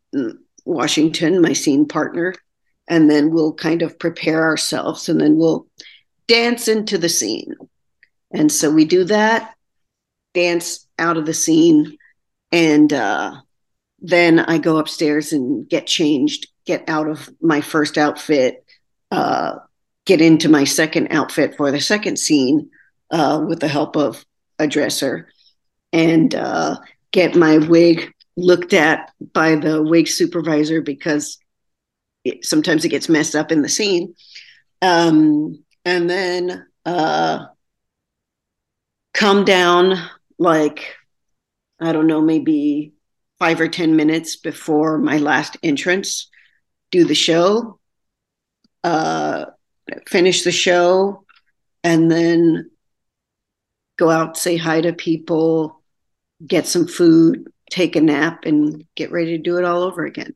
Washington, 0.65 1.41
my 1.41 1.53
scene 1.53 1.87
partner, 1.87 2.35
and 2.89 3.11
then 3.11 3.31
we'll 3.31 3.55
kind 3.55 3.83
of 3.83 3.99
prepare 3.99 4.43
ourselves 4.43 5.09
and 5.09 5.21
then 5.21 5.37
we'll 5.37 5.67
dance 6.27 6.69
into 6.69 6.99
the 6.99 7.09
scene. 7.09 7.55
And 8.33 8.51
so 8.51 8.71
we 8.71 8.85
do 8.85 9.05
that, 9.05 9.55
dance 10.35 10.87
out 10.99 11.17
of 11.17 11.27
the 11.27 11.35
scene, 11.35 11.97
and 12.51 12.93
uh, 12.93 13.35
then 14.01 14.41
I 14.41 14.59
go 14.59 14.79
upstairs 14.79 15.33
and 15.33 15.69
get 15.69 15.87
changed, 15.87 16.49
get 16.67 16.89
out 16.89 17.09
of 17.09 17.29
my 17.41 17.61
first 17.61 17.99
outfit, 17.99 18.65
uh, 19.11 19.57
get 20.05 20.21
into 20.21 20.49
my 20.49 20.65
second 20.65 21.09
outfit 21.13 21.57
for 21.57 21.71
the 21.71 21.81
second 21.81 22.19
scene 22.19 22.71
uh, 23.11 23.45
with 23.47 23.61
the 23.61 23.69
help 23.69 23.97
of 23.97 24.25
a 24.59 24.67
dresser 24.67 25.29
and 25.93 26.35
uh, 26.35 26.77
get 27.11 27.35
my 27.35 27.59
wig 27.59 28.12
looked 28.37 28.73
at 28.73 29.13
by 29.33 29.57
the 29.57 29.83
wig 29.83 30.09
supervisor 30.09 30.81
because 30.81 31.39
it, 32.25 32.45
sometimes 32.45 32.85
it 32.85 32.91
gets 32.91 33.09
messed 33.09 33.35
up 33.35 33.53
in 33.53 33.63
the 33.63 33.69
scene. 33.69 34.15
Um, 34.81 35.65
and 35.85 36.09
then 36.09 36.67
uh, 36.85 37.47
come 39.15 39.45
down 39.45 39.99
like, 40.39 40.95
I 41.81 41.93
don't 41.93 42.07
know, 42.07 42.21
maybe 42.21 42.93
five 43.39 43.61
or 43.61 43.69
10 43.69 43.97
minutes 43.97 44.37
before 44.37 44.99
my 44.99 45.19
last 45.19 45.57
entrance, 45.63 46.31
do 46.91 47.05
the 47.05 47.15
show, 47.15 47.81
uh, 48.85 49.47
finish 50.07 50.43
the 50.43 50.53
show, 50.53 51.25
and 51.83 52.11
then 52.11 52.71
go 53.99 54.11
out, 54.11 54.37
say 54.37 54.57
hi 54.57 54.81
to 54.81 54.93
people, 54.93 55.83
get 56.47 56.67
some 56.67 56.87
food, 56.87 57.52
take 57.73 57.97
a 57.97 58.01
nap, 58.01 58.45
and 58.45 58.85
get 58.95 59.11
ready 59.11 59.37
to 59.37 59.43
do 59.43 59.57
it 59.57 59.65
all 59.65 59.83
over 59.83 60.05
again. 60.05 60.35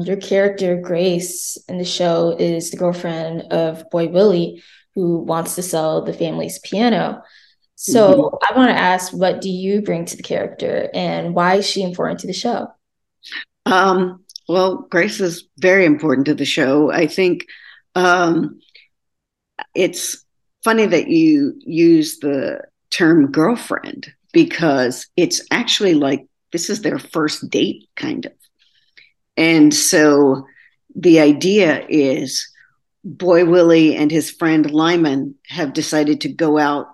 Your 0.00 0.16
character, 0.16 0.80
Grace, 0.80 1.58
in 1.68 1.78
the 1.78 1.84
show 1.84 2.34
is 2.38 2.70
the 2.70 2.76
girlfriend 2.76 3.52
of 3.52 3.88
Boy 3.90 4.08
Willie, 4.08 4.62
who 4.94 5.18
wants 5.18 5.54
to 5.56 5.62
sell 5.62 6.02
the 6.02 6.12
family's 6.12 6.58
piano. 6.60 7.22
So 7.74 8.12
mm-hmm. 8.12 8.36
I 8.48 8.58
want 8.58 8.70
to 8.70 8.80
ask, 8.80 9.12
what 9.12 9.40
do 9.40 9.50
you 9.50 9.82
bring 9.82 10.04
to 10.06 10.16
the 10.16 10.22
character 10.22 10.88
and 10.94 11.34
why 11.34 11.56
is 11.56 11.66
she 11.66 11.82
important 11.82 12.20
to 12.20 12.26
the 12.26 12.32
show? 12.32 12.68
Um, 13.66 14.24
well, 14.48 14.86
Grace 14.90 15.20
is 15.20 15.44
very 15.58 15.84
important 15.84 16.26
to 16.26 16.34
the 16.34 16.44
show. 16.44 16.90
I 16.90 17.06
think 17.06 17.46
um, 17.94 18.60
it's 19.74 20.24
funny 20.64 20.86
that 20.86 21.08
you 21.08 21.54
use 21.60 22.18
the 22.18 22.62
term 22.90 23.30
girlfriend 23.30 24.12
because 24.32 25.06
it's 25.16 25.42
actually 25.50 25.94
like 25.94 26.26
this 26.52 26.70
is 26.70 26.82
their 26.82 26.98
first 26.98 27.48
date, 27.50 27.88
kind 27.96 28.26
of. 28.26 28.32
And 29.36 29.72
so 29.72 30.46
the 30.94 31.20
idea 31.20 31.86
is 31.88 32.48
Boy 33.04 33.44
Willie 33.44 33.96
and 33.96 34.10
his 34.10 34.30
friend 34.30 34.70
Lyman 34.70 35.34
have 35.46 35.72
decided 35.72 36.20
to 36.22 36.28
go 36.28 36.58
out 36.58 36.88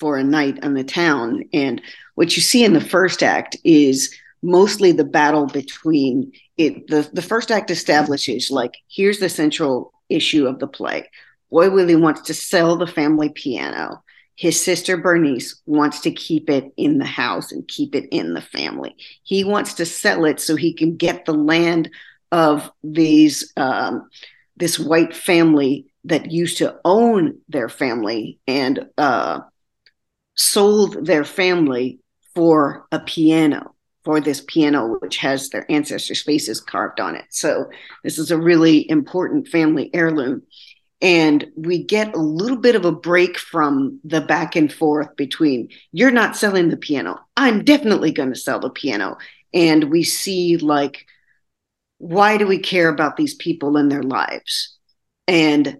for 0.00 0.16
a 0.16 0.24
night 0.24 0.62
on 0.64 0.74
the 0.74 0.84
town. 0.84 1.44
And 1.52 1.80
what 2.14 2.36
you 2.36 2.42
see 2.42 2.64
in 2.64 2.72
the 2.72 2.80
first 2.80 3.22
act 3.22 3.56
is 3.64 4.14
mostly 4.42 4.92
the 4.92 5.04
battle 5.04 5.46
between 5.46 6.32
it. 6.56 6.88
The, 6.88 7.08
the 7.12 7.22
first 7.22 7.50
act 7.50 7.70
establishes, 7.70 8.50
like, 8.50 8.74
here's 8.88 9.18
the 9.18 9.28
central 9.28 9.92
issue 10.08 10.46
of 10.46 10.58
the 10.58 10.66
play. 10.66 11.08
Boy 11.50 11.70
Willie 11.70 11.96
wants 11.96 12.22
to 12.22 12.34
sell 12.34 12.76
the 12.76 12.86
family 12.86 13.28
piano. 13.28 14.02
His 14.36 14.62
sister 14.62 14.96
Bernice 14.96 15.60
wants 15.64 16.00
to 16.00 16.10
keep 16.10 16.50
it 16.50 16.72
in 16.76 16.98
the 16.98 17.06
house 17.06 17.52
and 17.52 17.66
keep 17.66 17.94
it 17.94 18.06
in 18.10 18.34
the 18.34 18.42
family. 18.42 18.94
He 19.22 19.44
wants 19.44 19.74
to 19.74 19.86
sell 19.86 20.24
it 20.26 20.40
so 20.40 20.56
he 20.56 20.74
can 20.74 20.96
get 20.96 21.24
the 21.24 21.34
land 21.34 21.90
of 22.32 22.70
these 22.84 23.52
um, 23.56 24.08
this 24.56 24.78
white 24.78 25.14
family 25.14 25.86
that 26.04 26.30
used 26.30 26.58
to 26.58 26.78
own 26.84 27.38
their 27.48 27.68
family 27.68 28.38
and 28.46 28.86
uh, 28.96 29.40
sold 30.34 31.04
their 31.04 31.24
family 31.24 31.98
for 32.34 32.86
a 32.92 33.00
piano 33.00 33.74
for 34.04 34.20
this 34.20 34.42
piano 34.46 34.96
which 35.00 35.16
has 35.16 35.48
their 35.48 35.70
ancestors 35.70 36.22
faces 36.22 36.60
carved 36.60 37.00
on 37.00 37.16
it 37.16 37.24
so 37.30 37.66
this 38.04 38.18
is 38.18 38.30
a 38.30 38.38
really 38.38 38.88
important 38.90 39.48
family 39.48 39.90
heirloom 39.94 40.42
and 41.02 41.46
we 41.56 41.82
get 41.82 42.14
a 42.14 42.18
little 42.18 42.56
bit 42.56 42.74
of 42.74 42.84
a 42.84 42.92
break 42.92 43.38
from 43.38 44.00
the 44.04 44.20
back 44.20 44.56
and 44.56 44.72
forth 44.72 45.14
between 45.16 45.68
you're 45.92 46.10
not 46.10 46.36
selling 46.36 46.68
the 46.68 46.76
piano. 46.76 47.20
I'm 47.36 47.64
definitely 47.64 48.12
going 48.12 48.32
to 48.32 48.38
sell 48.38 48.60
the 48.60 48.70
piano. 48.70 49.18
And 49.52 49.90
we 49.90 50.02
see 50.02 50.56
like 50.56 51.06
why 51.98 52.36
do 52.36 52.46
we 52.46 52.58
care 52.58 52.88
about 52.88 53.16
these 53.16 53.34
people 53.34 53.76
and 53.76 53.90
their 53.90 54.02
lives? 54.02 54.76
And 55.26 55.78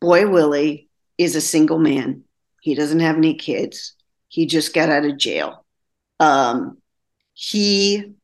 boy 0.00 0.28
willie 0.28 0.88
is 1.18 1.34
a 1.34 1.40
single 1.40 1.78
man. 1.78 2.24
He 2.60 2.74
doesn't 2.74 3.00
have 3.00 3.16
any 3.16 3.34
kids. 3.34 3.94
He 4.28 4.46
just 4.46 4.74
got 4.74 4.90
out 4.90 5.04
of 5.04 5.18
jail. 5.18 5.64
Um, 6.20 6.78
he 7.32 8.14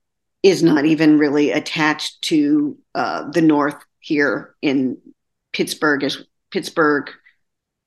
is 0.43 0.63
not 0.63 0.85
even 0.85 1.19
really 1.19 1.53
attached 1.53 2.23
to 2.23 2.77
uh, 2.95 3.31
the 3.31 3.43
north 3.43 3.77
here 4.01 4.55
in 4.61 4.99
Pittsburgh 5.53 6.03
is 6.03 6.25
Pittsburgh, 6.51 7.11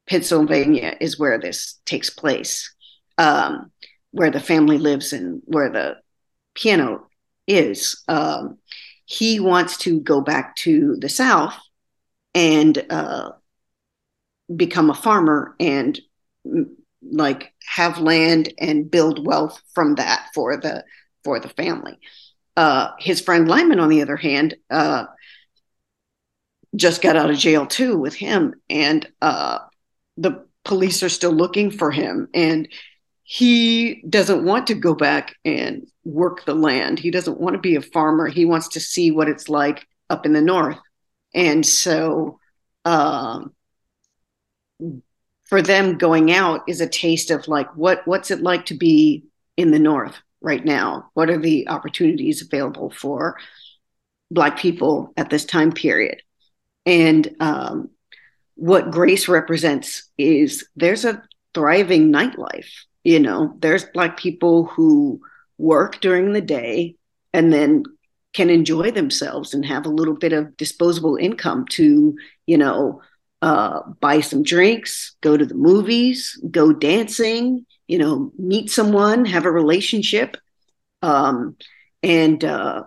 Pennsylvania 0.08 0.96
is 1.00 1.20
where 1.20 1.38
this 1.40 1.80
takes 1.86 2.10
place, 2.10 2.74
um, 3.18 3.72
where 4.12 4.32
the 4.32 4.40
family 4.40 4.78
lives 4.78 5.14
and 5.14 5.42
where 5.46 5.70
the 5.70 5.98
piano 6.54 7.08
is. 7.48 8.04
Um, 8.08 8.58
he 9.06 9.40
wants 9.40 9.78
to 9.80 10.00
go 10.00 10.22
back 10.22 10.56
to 10.58 10.96
the 11.00 11.10
South 11.10 11.56
and 12.34 12.86
uh, 12.90 13.32
become 14.54 14.90
a 14.90 14.96
farmer 14.96 15.56
and 15.60 16.00
like 17.02 17.54
have 17.68 18.00
land 18.00 18.54
and 18.60 18.90
build 18.90 19.26
wealth 19.26 19.62
from 19.74 19.96
that 19.96 20.28
for 20.34 20.58
the 20.58 20.84
for 21.24 21.40
the 21.40 21.50
family. 21.50 21.98
Uh, 22.58 22.92
his 23.00 23.22
friend 23.22 23.48
Lyman, 23.48 23.80
on 23.80 23.90
the 23.90 24.02
other 24.02 24.16
hand, 24.16 24.56
uh, 24.70 25.06
just 26.76 27.02
got 27.02 27.16
out 27.16 27.30
of 27.30 27.38
jail 27.38 27.66
too 27.66 27.98
with 27.98 28.14
him, 28.14 28.56
and 28.70 29.08
uh, 29.22 29.60
the 30.18 30.46
police 30.64 31.04
are 31.04 31.10
still 31.10 31.32
looking 31.32 31.72
for 31.72 31.92
him, 31.92 32.28
and 32.34 32.68
he 33.24 34.04
doesn't 34.08 34.46
want 34.46 34.68
to 34.68 34.76
go 34.76 34.94
back 34.94 35.36
and 35.44 35.88
work 36.04 36.46
the 36.46 36.54
land. 36.54 37.00
He 37.00 37.12
doesn't 37.12 37.40
want 37.40 37.56
to 37.56 37.60
be 37.60 37.76
a 37.76 37.82
farmer. 37.82 38.28
He 38.28 38.46
wants 38.46 38.70
to 38.70 38.80
see 38.80 39.12
what 39.12 39.30
it's 39.30 39.50
like 39.50 39.88
up 40.10 40.26
in 40.26 40.34
the 40.34 40.42
north, 40.42 40.80
and 41.34 41.66
so. 41.66 42.40
Um, 42.84 43.56
for 45.46 45.62
them 45.62 45.98
going 45.98 46.32
out 46.32 46.62
is 46.68 46.82
a 46.82 46.88
taste 46.88 47.32
of 47.32 47.48
like 47.48 47.74
what 47.76 48.06
what's 48.06 48.32
it 48.32 48.42
like 48.42 48.66
to 48.66 48.76
be 48.76 49.24
in 49.58 49.72
the 49.72 49.80
north 49.80 50.16
right 50.42 50.66
now 50.66 51.10
what 51.14 51.30
are 51.30 51.38
the 51.38 51.68
opportunities 51.70 52.42
available 52.42 52.90
for 52.90 53.38
black 54.32 54.58
people 54.58 55.14
at 55.18 55.30
this 55.30 55.46
time 55.46 55.72
period 55.72 56.22
and 56.86 57.36
um, 57.40 57.90
what 58.56 58.92
grace 58.92 59.28
represents 59.28 60.10
is 60.18 60.68
there's 60.76 61.06
a 61.06 61.22
thriving 61.54 62.12
nightlife. 62.12 62.70
You 63.04 63.20
know, 63.20 63.56
there's 63.60 63.86
Black 63.86 64.18
people 64.18 64.66
who 64.66 65.22
work 65.58 66.02
during 66.02 66.34
the 66.34 66.42
day 66.42 66.96
and 67.34 67.52
then 67.52 67.84
can 68.34 68.50
enjoy 68.50 68.92
themselves 68.92 69.54
and 69.54 69.66
have 69.66 69.86
a 69.86 69.90
little 69.90 70.16
bit 70.16 70.34
of 70.34 70.58
disposable 70.58 71.16
income 71.16 71.66
to, 71.70 72.18
you 72.46 72.58
know, 72.58 73.02
uh, 73.42 73.82
buy 74.00 74.20
some 74.20 74.44
drinks, 74.44 75.16
go 75.22 75.38
to 75.38 75.46
the 75.46 75.56
movies, 75.56 76.42
go 76.50 76.74
dancing, 76.74 77.66
you 77.88 77.98
know, 77.98 78.32
meet 78.38 78.70
someone, 78.70 79.24
have 79.26 79.46
a 79.46 79.52
relationship. 79.52 80.36
Um, 81.02 81.56
and 82.02 82.44
uh, 82.44 82.84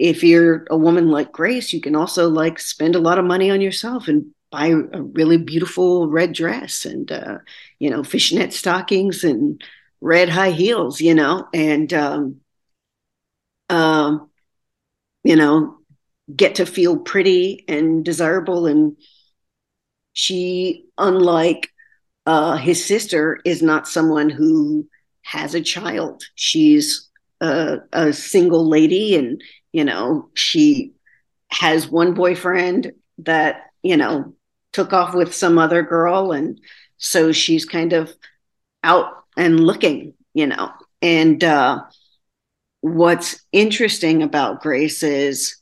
if 0.00 0.24
you're 0.24 0.66
a 0.70 0.78
woman 0.78 1.10
like 1.10 1.30
Grace, 1.30 1.74
you 1.74 1.80
can 1.80 1.94
also 1.94 2.30
like 2.30 2.58
spend 2.58 2.96
a 2.96 3.00
lot 3.00 3.18
of 3.18 3.26
money 3.26 3.50
on 3.50 3.60
yourself 3.60 4.08
and 4.08 4.24
buy 4.50 4.68
a 4.68 5.02
really 5.02 5.36
beautiful 5.36 6.08
red 6.08 6.32
dress 6.32 6.86
and 6.86 7.12
uh, 7.12 7.36
you 7.78 7.90
know 7.90 8.02
fishnet 8.02 8.54
stockings 8.54 9.24
and 9.24 9.62
red 10.00 10.30
high 10.30 10.52
heels, 10.52 11.02
you 11.02 11.14
know, 11.14 11.46
and 11.52 11.92
um, 11.92 12.40
um, 13.68 14.30
you 15.22 15.36
know 15.36 15.76
get 16.34 16.54
to 16.54 16.64
feel 16.64 16.96
pretty 16.96 17.62
and 17.68 18.02
desirable. 18.02 18.66
And 18.66 18.96
she, 20.14 20.86
unlike 20.96 21.68
uh, 22.24 22.56
his 22.56 22.82
sister, 22.82 23.38
is 23.44 23.60
not 23.62 23.86
someone 23.86 24.30
who 24.30 24.88
has 25.24 25.54
a 25.54 25.60
child. 25.60 26.22
She's 26.36 27.06
a, 27.42 27.80
a 27.92 28.14
single 28.14 28.66
lady 28.66 29.14
and 29.14 29.42
you 29.72 29.84
know 29.84 30.28
she 30.34 30.92
has 31.48 31.88
one 31.88 32.14
boyfriend 32.14 32.92
that 33.18 33.70
you 33.82 33.96
know 33.96 34.34
took 34.72 34.92
off 34.92 35.14
with 35.14 35.34
some 35.34 35.58
other 35.58 35.82
girl. 35.82 36.32
And 36.32 36.60
so 36.96 37.32
she's 37.32 37.64
kind 37.64 37.92
of 37.92 38.12
out 38.82 39.24
and 39.36 39.60
looking 39.60 40.14
you 40.32 40.46
know. 40.46 40.70
And 41.02 41.42
uh, 41.42 41.82
what's 42.82 43.44
interesting 43.52 44.22
about 44.22 44.60
grace 44.60 45.02
is 45.02 45.56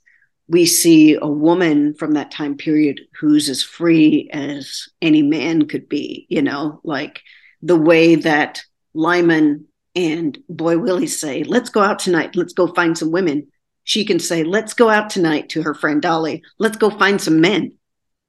we 0.49 0.67
see 0.67 1.15
a 1.15 1.27
woman 1.27 1.95
from 1.95 2.13
that 2.13 2.31
time 2.31 2.57
period 2.57 3.01
who's 3.19 3.49
as 3.49 3.63
free 3.63 4.29
as 4.33 4.89
any 5.03 5.23
man 5.23 5.67
could 5.67 5.89
be 5.89 6.27
you 6.29 6.43
know 6.43 6.81
like 6.85 7.21
the 7.61 7.77
way 7.77 8.15
that 8.15 8.63
lyman 8.95 9.67
and 9.95 10.39
boy 10.49 10.79
willie 10.79 11.07
say 11.07 11.45
let's 11.45 11.71
go 11.71 11.81
out 11.81 11.99
tonight. 11.99 12.37
Let's 12.37 12.53
go 12.53 12.67
find 12.69 12.97
some 12.97 13.11
women 13.11 13.49
she 13.89 14.05
can 14.05 14.19
say, 14.19 14.45
let's 14.45 14.75
go 14.75 14.91
out 14.91 15.09
tonight 15.09 15.49
to 15.49 15.63
her 15.63 15.73
friend 15.73 16.03
Dolly. 16.03 16.43
Let's 16.59 16.77
go 16.77 16.91
find 16.91 17.19
some 17.19 17.41
men, 17.41 17.73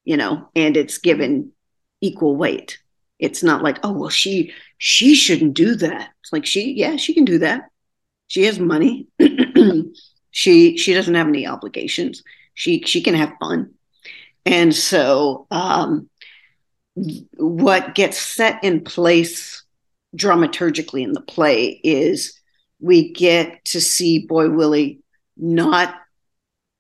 you 0.06 0.16
know, 0.16 0.48
and 0.56 0.78
it's 0.78 1.00
given 1.00 1.52
equal 2.00 2.38
weight. 2.38 2.80
It's 3.20 3.44
not 3.44 3.62
like, 3.62 3.78
oh, 3.84 3.92
well, 3.92 4.10
she 4.10 4.54
she 4.78 5.16
shouldn't 5.16 5.56
do 5.56 5.76
that. 5.76 6.12
It's 6.22 6.32
like 6.32 6.46
she, 6.46 6.72
yeah, 6.76 6.96
she 6.96 7.14
can 7.14 7.26
do 7.26 7.40
that. 7.40 7.64
She 8.28 8.44
has 8.44 8.58
money. 8.58 9.08
she 10.32 10.78
she 10.78 10.94
doesn't 10.94 11.16
have 11.16 11.28
any 11.28 11.46
obligations. 11.46 12.24
She 12.54 12.82
she 12.84 13.02
can 13.02 13.16
have 13.16 13.34
fun. 13.42 13.74
And 14.46 14.74
so 14.74 15.46
um, 15.52 16.10
what 17.36 17.96
gets 17.96 18.18
set 18.18 18.64
in 18.64 18.86
place 18.86 19.62
dramaturgically 20.16 21.04
in 21.04 21.12
the 21.12 21.20
play 21.20 21.82
is 21.84 22.40
we 22.80 23.12
get 23.12 23.66
to 23.66 23.82
see 23.82 24.20
Boy 24.20 24.50
Willie 24.50 25.02
not 25.40 25.96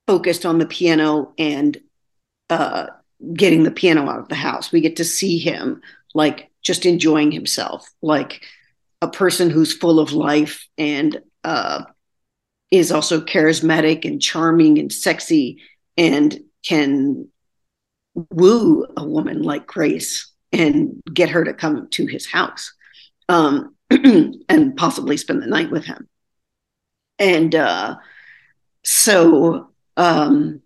focused 0.08 0.46
on 0.46 0.58
the 0.58 0.66
piano 0.66 1.34
and 1.38 1.78
uh, 2.50 2.88
getting 3.34 3.64
the 3.64 3.72
piano 3.72 4.10
out 4.10 4.20
of 4.20 4.30
the 4.30 4.36
house. 4.36 4.72
We 4.72 4.82
get 4.82 4.96
to 4.98 5.06
see 5.06 5.38
him 5.38 5.82
like 6.14 6.50
just 6.62 6.86
enjoying 6.86 7.32
himself, 7.32 7.90
like 8.02 8.44
a 9.02 9.08
person 9.08 9.50
who's 9.50 9.76
full 9.76 10.00
of 10.00 10.12
life 10.12 10.68
and 10.78 11.22
uh, 11.44 11.84
is 12.72 12.92
also 12.92 13.22
charismatic 13.22 14.06
and 14.06 14.22
charming 14.22 14.78
and 14.78 14.92
sexy 14.92 15.62
and 15.98 16.40
can 16.64 17.28
woo 18.32 18.86
a 18.98 19.04
woman 19.04 19.44
like 19.44 19.66
Grace 19.66 20.32
and 20.52 21.00
get 21.14 21.30
her 21.30 21.44
to 21.44 21.54
come 21.54 21.88
to 21.92 22.06
his 22.06 22.26
house 22.26 22.74
um, 23.30 23.76
and 23.90 24.76
possibly 24.76 25.18
spend 25.18 25.42
the 25.42 25.48
night 25.48 25.72
with 25.72 25.86
him. 25.86 26.08
And 27.18 27.54
uh, 27.54 27.98
so 28.84 29.70
um, 29.98 30.62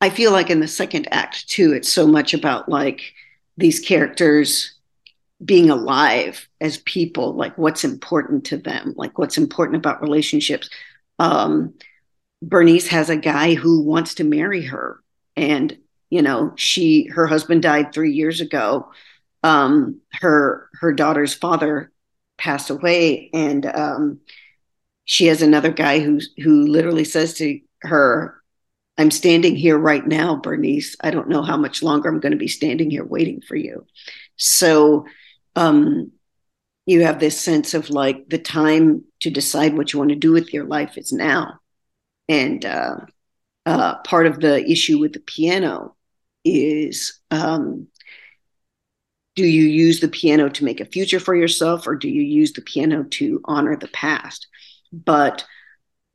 I 0.00 0.10
feel 0.10 0.32
like 0.32 0.50
in 0.50 0.60
the 0.60 0.68
second 0.68 1.08
act, 1.12 1.48
too, 1.48 1.72
it's 1.72 1.92
so 1.92 2.06
much 2.06 2.32
about 2.34 2.68
like 2.68 3.12
these 3.56 3.80
characters 3.80 4.74
being 5.44 5.70
alive 5.70 6.48
as 6.60 6.78
people, 6.78 7.34
like 7.34 7.56
what's 7.56 7.84
important 7.84 8.44
to 8.46 8.56
them, 8.56 8.94
like 8.96 9.18
what's 9.18 9.38
important 9.38 9.76
about 9.76 10.02
relationships. 10.02 10.68
Um, 11.18 11.74
Bernice 12.42 12.88
has 12.88 13.10
a 13.10 13.16
guy 13.16 13.54
who 13.54 13.82
wants 13.82 14.14
to 14.14 14.24
marry 14.24 14.62
her, 14.62 15.02
and 15.36 15.76
you 16.08 16.22
know, 16.22 16.52
she 16.56 17.06
her 17.08 17.26
husband 17.26 17.62
died 17.62 17.92
three 17.92 18.12
years 18.12 18.40
ago. 18.40 18.90
Um, 19.42 20.00
her 20.12 20.68
her 20.80 20.92
daughter's 20.92 21.34
father 21.34 21.92
passed 22.38 22.70
away, 22.70 23.30
and 23.34 23.66
um, 23.66 24.20
she 25.10 25.26
has 25.26 25.42
another 25.42 25.72
guy 25.72 25.98
who 25.98 26.20
who 26.40 26.68
literally 26.68 27.02
says 27.02 27.34
to 27.34 27.58
her, 27.80 28.40
"I'm 28.96 29.10
standing 29.10 29.56
here 29.56 29.76
right 29.76 30.06
now, 30.06 30.36
Bernice. 30.36 30.94
I 31.00 31.10
don't 31.10 31.28
know 31.28 31.42
how 31.42 31.56
much 31.56 31.82
longer 31.82 32.08
I'm 32.08 32.20
going 32.20 32.30
to 32.30 32.38
be 32.38 32.46
standing 32.46 32.92
here 32.92 33.04
waiting 33.04 33.40
for 33.40 33.56
you." 33.56 33.86
So 34.36 35.06
um, 35.56 36.12
you 36.86 37.02
have 37.02 37.18
this 37.18 37.40
sense 37.40 37.74
of 37.74 37.90
like 37.90 38.28
the 38.28 38.38
time 38.38 39.02
to 39.22 39.30
decide 39.30 39.76
what 39.76 39.92
you 39.92 39.98
want 39.98 40.10
to 40.10 40.14
do 40.14 40.30
with 40.30 40.54
your 40.54 40.64
life 40.64 40.96
is 40.96 41.12
now. 41.12 41.58
And 42.28 42.64
uh, 42.64 42.98
uh, 43.66 43.96
part 44.02 44.28
of 44.28 44.38
the 44.38 44.64
issue 44.70 45.00
with 45.00 45.12
the 45.12 45.18
piano 45.18 45.96
is 46.44 47.18
um, 47.32 47.88
do 49.34 49.44
you 49.44 49.64
use 49.64 49.98
the 49.98 50.06
piano 50.06 50.48
to 50.50 50.64
make 50.64 50.80
a 50.80 50.84
future 50.84 51.18
for 51.18 51.34
yourself 51.34 51.88
or 51.88 51.96
do 51.96 52.08
you 52.08 52.22
use 52.22 52.52
the 52.52 52.62
piano 52.62 53.02
to 53.10 53.40
honor 53.44 53.76
the 53.76 53.88
past? 53.88 54.46
But 54.92 55.44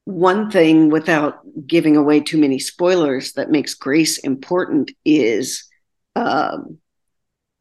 one 0.05 0.51
thing, 0.51 0.89
without 0.89 1.39
giving 1.65 1.97
away 1.97 2.19
too 2.19 2.37
many 2.37 2.59
spoilers, 2.59 3.33
that 3.33 3.49
makes 3.49 3.73
Grace 3.73 4.17
important 4.19 4.91
is 5.03 5.67
um, 6.15 6.77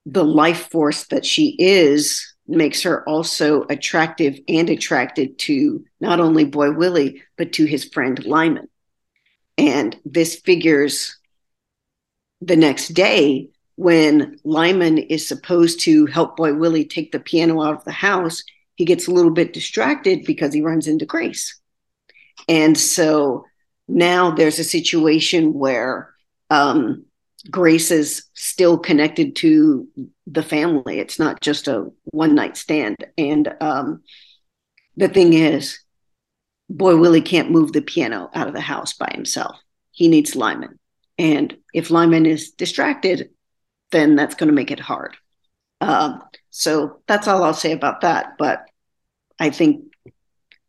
the 0.06 0.24
life 0.24 0.70
force 0.70 1.06
that 1.06 1.24
she 1.24 1.56
is 1.58 2.34
makes 2.46 2.82
her 2.82 3.08
also 3.08 3.64
attractive 3.70 4.38
and 4.48 4.68
attracted 4.68 5.38
to 5.38 5.84
not 6.00 6.20
only 6.20 6.44
Boy 6.44 6.72
Willie, 6.72 7.22
but 7.38 7.52
to 7.54 7.64
his 7.64 7.84
friend 7.84 8.22
Lyman. 8.24 8.68
And 9.56 9.98
this 10.04 10.36
figures 10.36 11.18
the 12.40 12.56
next 12.56 12.88
day 12.88 13.48
when 13.76 14.38
Lyman 14.44 14.98
is 14.98 15.26
supposed 15.26 15.80
to 15.80 16.06
help 16.06 16.36
Boy 16.36 16.54
Willie 16.54 16.84
take 16.84 17.12
the 17.12 17.20
piano 17.20 17.62
out 17.62 17.76
of 17.76 17.84
the 17.84 17.92
house. 17.92 18.42
He 18.74 18.84
gets 18.84 19.06
a 19.06 19.12
little 19.12 19.30
bit 19.30 19.52
distracted 19.52 20.24
because 20.24 20.52
he 20.52 20.60
runs 20.60 20.86
into 20.86 21.06
Grace. 21.06 21.60
And 22.48 22.76
so 22.76 23.44
now 23.86 24.30
there's 24.30 24.58
a 24.58 24.64
situation 24.64 25.54
where 25.54 26.14
um, 26.50 27.04
Grace 27.50 27.90
is 27.90 28.24
still 28.34 28.78
connected 28.78 29.36
to 29.36 29.88
the 30.26 30.42
family. 30.42 30.98
It's 30.98 31.18
not 31.18 31.40
just 31.40 31.68
a 31.68 31.90
one 32.04 32.34
night 32.34 32.56
stand. 32.56 32.96
And 33.16 33.54
um, 33.60 34.02
the 34.96 35.08
thing 35.08 35.34
is, 35.34 35.78
Boy 36.70 36.96
Willie 36.96 37.20
can't 37.20 37.50
move 37.50 37.72
the 37.72 37.82
piano 37.82 38.30
out 38.34 38.48
of 38.48 38.54
the 38.54 38.60
house 38.60 38.94
by 38.94 39.10
himself. 39.12 39.58
He 39.90 40.08
needs 40.08 40.34
Lyman. 40.34 40.78
And 41.18 41.56
if 41.72 41.90
Lyman 41.90 42.26
is 42.26 42.52
distracted, 42.52 43.30
then 43.92 44.16
that's 44.16 44.34
going 44.34 44.48
to 44.48 44.54
make 44.54 44.70
it 44.70 44.80
hard. 44.80 45.16
Um, 45.84 46.22
so 46.50 47.00
that's 47.06 47.28
all 47.28 47.42
I'll 47.42 47.54
say 47.54 47.72
about 47.72 48.00
that. 48.02 48.34
But 48.38 48.64
I 49.38 49.50
think 49.50 49.84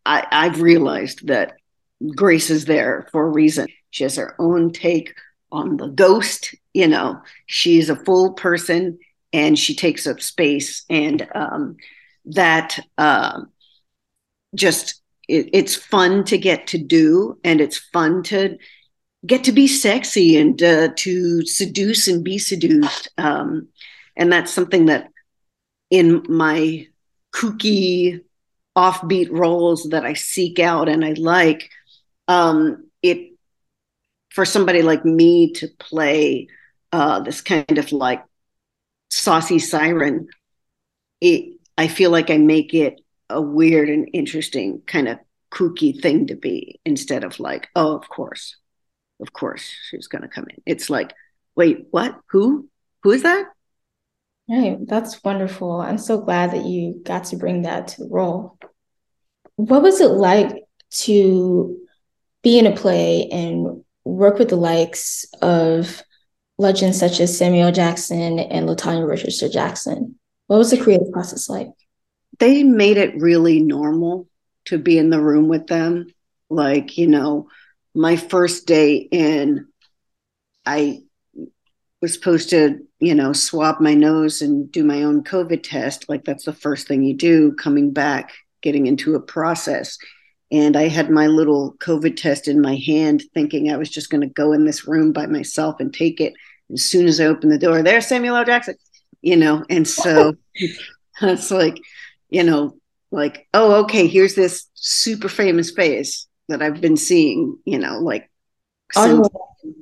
I, 0.06 0.26
I've 0.32 0.62
realized 0.62 1.28
that 1.28 1.54
Grace 2.16 2.50
is 2.50 2.66
there 2.66 3.08
for 3.12 3.26
a 3.26 3.30
reason. 3.30 3.68
She 3.92 4.04
has 4.04 4.18
her 4.18 4.36
own 4.40 4.72
take 4.72 5.14
on 5.52 5.78
the 5.78 5.88
ghost. 5.88 6.54
You 6.74 6.88
know, 6.88 7.22
she's 7.46 7.90
a 7.90 7.96
full 7.96 8.34
person 8.34 9.00
and 9.32 9.58
she 9.58 9.76
takes 9.76 10.08
up 10.08 10.22
space, 10.22 10.86
and 10.90 11.28
um, 11.36 11.76
that 12.26 12.80
uh, 12.98 13.42
just 14.54 15.02
it, 15.28 15.50
it's 15.52 15.76
fun 15.76 16.24
to 16.26 16.38
get 16.38 16.68
to 16.68 16.78
do, 16.78 17.38
and 17.44 17.60
it's 17.60 17.78
fun 17.78 18.24
to 18.24 18.58
get 19.26 19.44
to 19.44 19.52
be 19.52 19.68
sexy 19.68 20.38
and 20.38 20.62
uh, 20.64 20.90
to 20.96 21.46
seduce 21.46 22.08
and 22.08 22.24
be 22.24 22.38
seduced. 22.38 23.10
Um, 23.18 23.68
and 24.16 24.32
that's 24.32 24.54
something 24.54 24.86
that 24.86 25.10
in 25.90 26.24
my 26.30 26.88
kooky 27.34 28.22
offbeat 28.78 29.30
roles 29.32 29.90
that 29.90 30.06
I 30.06 30.14
seek 30.14 30.60
out 30.60 30.90
and 30.90 31.04
I 31.04 31.14
like, 31.14 31.70
um, 32.28 32.90
it 33.02 33.34
for 34.32 34.46
somebody 34.46 34.82
like 34.82 35.06
me 35.06 35.54
to 35.54 35.68
play 35.80 36.48
uh, 36.92 37.22
this 37.22 37.42
kind 37.42 37.78
of 37.78 37.92
like 37.92 38.24
saucy 39.10 39.60
siren, 39.60 40.28
it 41.22 41.58
I 41.78 41.88
feel 41.88 42.10
like 42.10 42.30
I 42.30 42.38
make 42.38 42.74
it 42.74 43.02
a 43.30 43.42
weird 43.42 43.90
and 43.90 44.10
interesting 44.14 44.82
kind 44.86 45.08
of 45.08 45.20
kooky 45.52 46.00
thing 46.00 46.28
to 46.28 46.36
be 46.36 46.80
instead 46.86 47.24
of 47.24 47.40
like, 47.40 47.70
oh, 47.76 47.96
of 47.96 48.10
course, 48.10 48.58
of 49.22 49.34
course 49.34 49.74
she's 49.90 50.08
going 50.08 50.22
to 50.22 50.28
come 50.28 50.46
in. 50.50 50.62
It's 50.66 50.90
like, 50.90 51.14
wait, 51.56 51.88
what? 51.92 52.20
Who? 52.32 52.70
Who 53.04 53.12
is 53.12 53.24
that? 53.24 53.46
Right, 54.48 54.78
that's 54.88 55.24
wonderful. 55.24 55.82
I'm 55.82 55.98
so 55.98 56.22
glad 56.22 56.52
that 56.52 56.66
you 56.66 57.02
got 57.04 57.26
to 57.26 57.38
bring 57.38 57.64
that 57.64 57.90
to 57.90 58.04
the 58.04 58.10
role. 58.10 58.58
What 59.56 59.82
was 59.82 60.02
it 60.02 60.12
like 60.12 60.64
to 61.02 61.78
be 62.44 62.60
in 62.60 62.68
a 62.68 62.76
play 62.76 63.28
and 63.32 63.84
work 64.04 64.38
with 64.38 64.50
the 64.50 64.56
likes 64.56 65.26
of 65.42 66.04
legends 66.58 67.00
such 67.00 67.20
as 67.20 67.38
Samuel 67.38 67.72
Jackson 67.72 68.40
and 68.40 68.70
Latanya 68.70 69.08
Richardson 69.08 69.52
Jackson. 69.52 70.20
What 70.48 70.58
was 70.58 70.72
the 70.72 70.82
creative 70.82 71.12
process 71.12 71.50
like? 71.50 71.70
They 72.40 72.64
made 72.64 72.98
it 72.98 73.20
really 73.20 73.62
normal 73.62 74.28
to 74.66 74.78
be 74.78 74.98
in 74.98 75.10
the 75.10 75.22
room 75.22 75.48
with 75.48 75.68
them. 75.68 76.08
Like, 76.50 76.98
you 76.98 77.08
know, 77.08 77.50
my 77.94 78.16
first 78.16 78.68
day 78.68 78.96
in, 78.96 79.68
I 80.66 81.02
was 82.02 82.14
supposed 82.14 82.50
to, 82.50 82.80
you 83.00 83.16
know, 83.16 83.34
swab 83.34 83.80
my 83.80 83.94
nose 83.94 84.42
and 84.42 84.72
do 84.72 84.84
my 84.84 85.04
own 85.04 85.24
COVID 85.24 85.64
test. 85.64 86.10
Like, 86.10 86.24
that's 86.24 86.46
the 86.46 86.54
first 86.54 86.88
thing 86.88 87.04
you 87.04 87.16
do 87.16 87.54
coming 87.54 87.92
back, 87.92 88.34
getting 88.62 88.88
into 88.88 89.16
a 89.16 89.22
process. 89.22 89.98
And 90.52 90.78
I 90.78 90.88
had 90.88 91.10
my 91.10 91.28
little 91.28 91.76
COVID 91.80 92.16
test 92.18 92.48
in 92.48 92.62
my 92.62 92.76
hand, 92.76 93.24
thinking 93.34 93.72
I 93.72 93.78
was 93.78 93.90
just 93.90 94.10
going 94.10 94.22
to 94.22 94.28
go 94.28 94.52
in 94.54 94.66
this 94.66 94.88
room 94.88 95.12
by 95.12 95.26
myself 95.26 95.80
and 95.80 95.94
take 95.94 96.22
it. 96.22 96.34
As 96.72 96.84
soon 96.84 97.08
as 97.08 97.20
I 97.20 97.26
opened 97.26 97.52
the 97.52 97.58
door, 97.58 97.82
there's 97.82 98.08
Samuel 98.08 98.36
L. 98.36 98.46
Jackson, 98.46 98.76
you 99.22 99.36
know. 99.36 99.64
And 99.70 99.88
so 99.88 100.36
it's 101.22 101.52
like, 101.52 101.80
you 102.30 102.44
know, 102.44 102.78
like, 103.12 103.48
oh, 103.54 103.84
okay, 103.84 104.08
here's 104.08 104.36
this 104.36 104.68
super 104.74 105.30
famous 105.30 105.72
face 105.72 106.28
that 106.50 106.62
I've 106.62 106.82
been 106.82 106.98
seeing, 106.98 107.58
you 107.66 107.80
know, 107.80 108.00
like 108.00 108.30
since. 108.94 109.28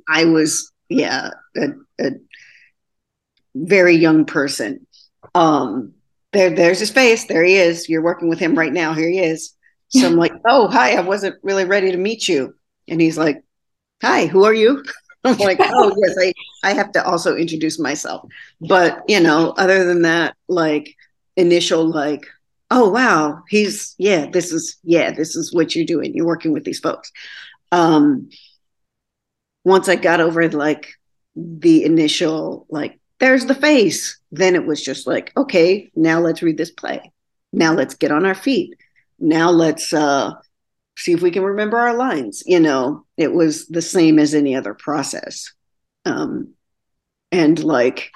I 0.08 0.24
was, 0.24 0.72
yeah, 0.88 1.30
a, 1.56 1.68
a 2.00 2.10
very 3.54 3.96
young 3.96 4.24
person. 4.24 4.86
Um, 5.34 5.94
there, 6.32 6.50
there's 6.50 6.80
his 6.80 6.90
face. 6.90 7.26
There 7.26 7.44
he 7.44 7.56
is. 7.56 7.88
You're 7.88 8.02
working 8.02 8.28
with 8.28 8.38
him 8.38 8.58
right 8.58 8.72
now. 8.72 8.94
Here 8.94 9.08
he 9.08 9.20
is. 9.20 9.52
So 9.88 10.06
I'm 10.06 10.16
like, 10.16 10.32
oh, 10.44 10.66
hi, 10.66 10.96
I 10.96 11.00
wasn't 11.02 11.36
really 11.44 11.64
ready 11.64 11.92
to 11.92 11.96
meet 11.96 12.26
you. 12.26 12.56
And 12.88 13.00
he's 13.00 13.16
like, 13.16 13.44
hi, 14.02 14.26
who 14.26 14.44
are 14.44 14.54
you? 14.54 14.82
I'm 15.24 15.38
like, 15.38 15.58
oh, 15.60 15.94
yes, 15.96 16.16
I, 16.20 16.32
I 16.68 16.74
have 16.74 16.90
to 16.92 17.06
also 17.06 17.36
introduce 17.36 17.78
myself. 17.78 18.28
But, 18.60 19.02
you 19.06 19.20
know, 19.20 19.54
other 19.56 19.84
than 19.84 20.02
that, 20.02 20.34
like, 20.48 20.96
initial 21.36 21.90
like 21.90 22.26
oh 22.70 22.88
wow 22.88 23.42
he's 23.48 23.94
yeah 23.98 24.26
this 24.30 24.52
is 24.52 24.76
yeah 24.84 25.10
this 25.10 25.34
is 25.34 25.52
what 25.52 25.74
you're 25.74 25.84
doing 25.84 26.14
you're 26.14 26.26
working 26.26 26.52
with 26.52 26.64
these 26.64 26.78
folks 26.78 27.10
um 27.72 28.28
once 29.64 29.88
i 29.88 29.96
got 29.96 30.20
over 30.20 30.48
like 30.50 30.94
the 31.36 31.84
initial 31.84 32.66
like 32.68 33.00
there's 33.18 33.46
the 33.46 33.54
face 33.54 34.18
then 34.30 34.54
it 34.54 34.66
was 34.66 34.82
just 34.82 35.06
like 35.06 35.32
okay 35.36 35.90
now 35.94 36.20
let's 36.20 36.42
read 36.42 36.56
this 36.58 36.70
play. 36.70 37.12
Now 37.52 37.72
let's 37.72 37.94
get 37.94 38.10
on 38.10 38.26
our 38.26 38.34
feet. 38.34 38.76
Now 39.18 39.50
let's 39.50 39.92
uh 39.92 40.32
see 40.96 41.12
if 41.12 41.22
we 41.22 41.30
can 41.30 41.42
remember 41.42 41.78
our 41.78 41.94
lines 41.94 42.42
you 42.46 42.60
know? 42.60 43.04
It 43.16 43.32
was 43.32 43.66
the 43.66 43.82
same 43.82 44.18
as 44.18 44.34
any 44.34 44.54
other 44.54 44.74
process. 44.74 45.52
Um 46.04 46.54
and 47.32 47.62
like 47.62 48.10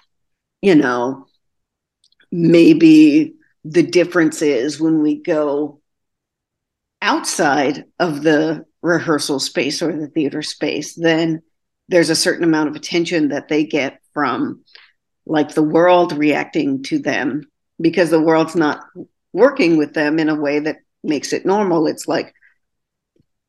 you 0.62 0.74
know 0.74 1.26
maybe 2.30 3.34
the 3.64 3.82
difference 3.82 4.42
is 4.42 4.80
when 4.80 5.02
we 5.02 5.16
go 5.16 5.80
outside 7.00 7.84
of 7.98 8.22
the 8.22 8.64
rehearsal 8.82 9.40
space 9.40 9.82
or 9.82 9.92
the 9.92 10.08
theater 10.08 10.42
space, 10.42 10.94
then 10.94 11.42
there's 11.88 12.10
a 12.10 12.16
certain 12.16 12.44
amount 12.44 12.68
of 12.68 12.76
attention 12.76 13.28
that 13.28 13.48
they 13.48 13.64
get 13.64 14.00
from 14.12 14.62
like 15.26 15.54
the 15.54 15.62
world 15.62 16.12
reacting 16.12 16.82
to 16.82 16.98
them 16.98 17.42
because 17.80 18.10
the 18.10 18.20
world's 18.20 18.56
not 18.56 18.80
working 19.32 19.76
with 19.76 19.94
them 19.94 20.18
in 20.18 20.28
a 20.28 20.34
way 20.34 20.58
that 20.58 20.78
makes 21.04 21.32
it 21.32 21.46
normal. 21.46 21.86
It's 21.86 22.08
like, 22.08 22.34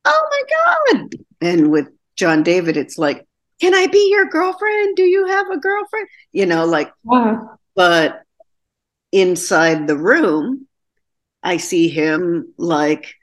oh 0.06 0.28
my 0.30 0.94
God. 0.98 1.10
And 1.42 1.72
with 1.72 1.88
John 2.16 2.44
David, 2.44 2.78
it's 2.78 2.98
like, 2.98 3.26
can 3.62 3.74
I 3.74 3.88
be 3.88 4.10
your 4.10 4.26
girlfriend? 4.26 4.96
Do 4.96 5.04
you 5.04 5.28
have 5.28 5.50
a 5.50 5.58
girlfriend? 5.58 6.08
You 6.32 6.46
know, 6.46 6.66
like, 6.66 6.92
wow. 7.04 7.58
but 7.76 8.22
inside 9.12 9.88
the 9.88 9.98
room, 9.98 10.68
I 11.44 11.58
see 11.58 11.90
him 11.90 12.54
like 12.58 13.16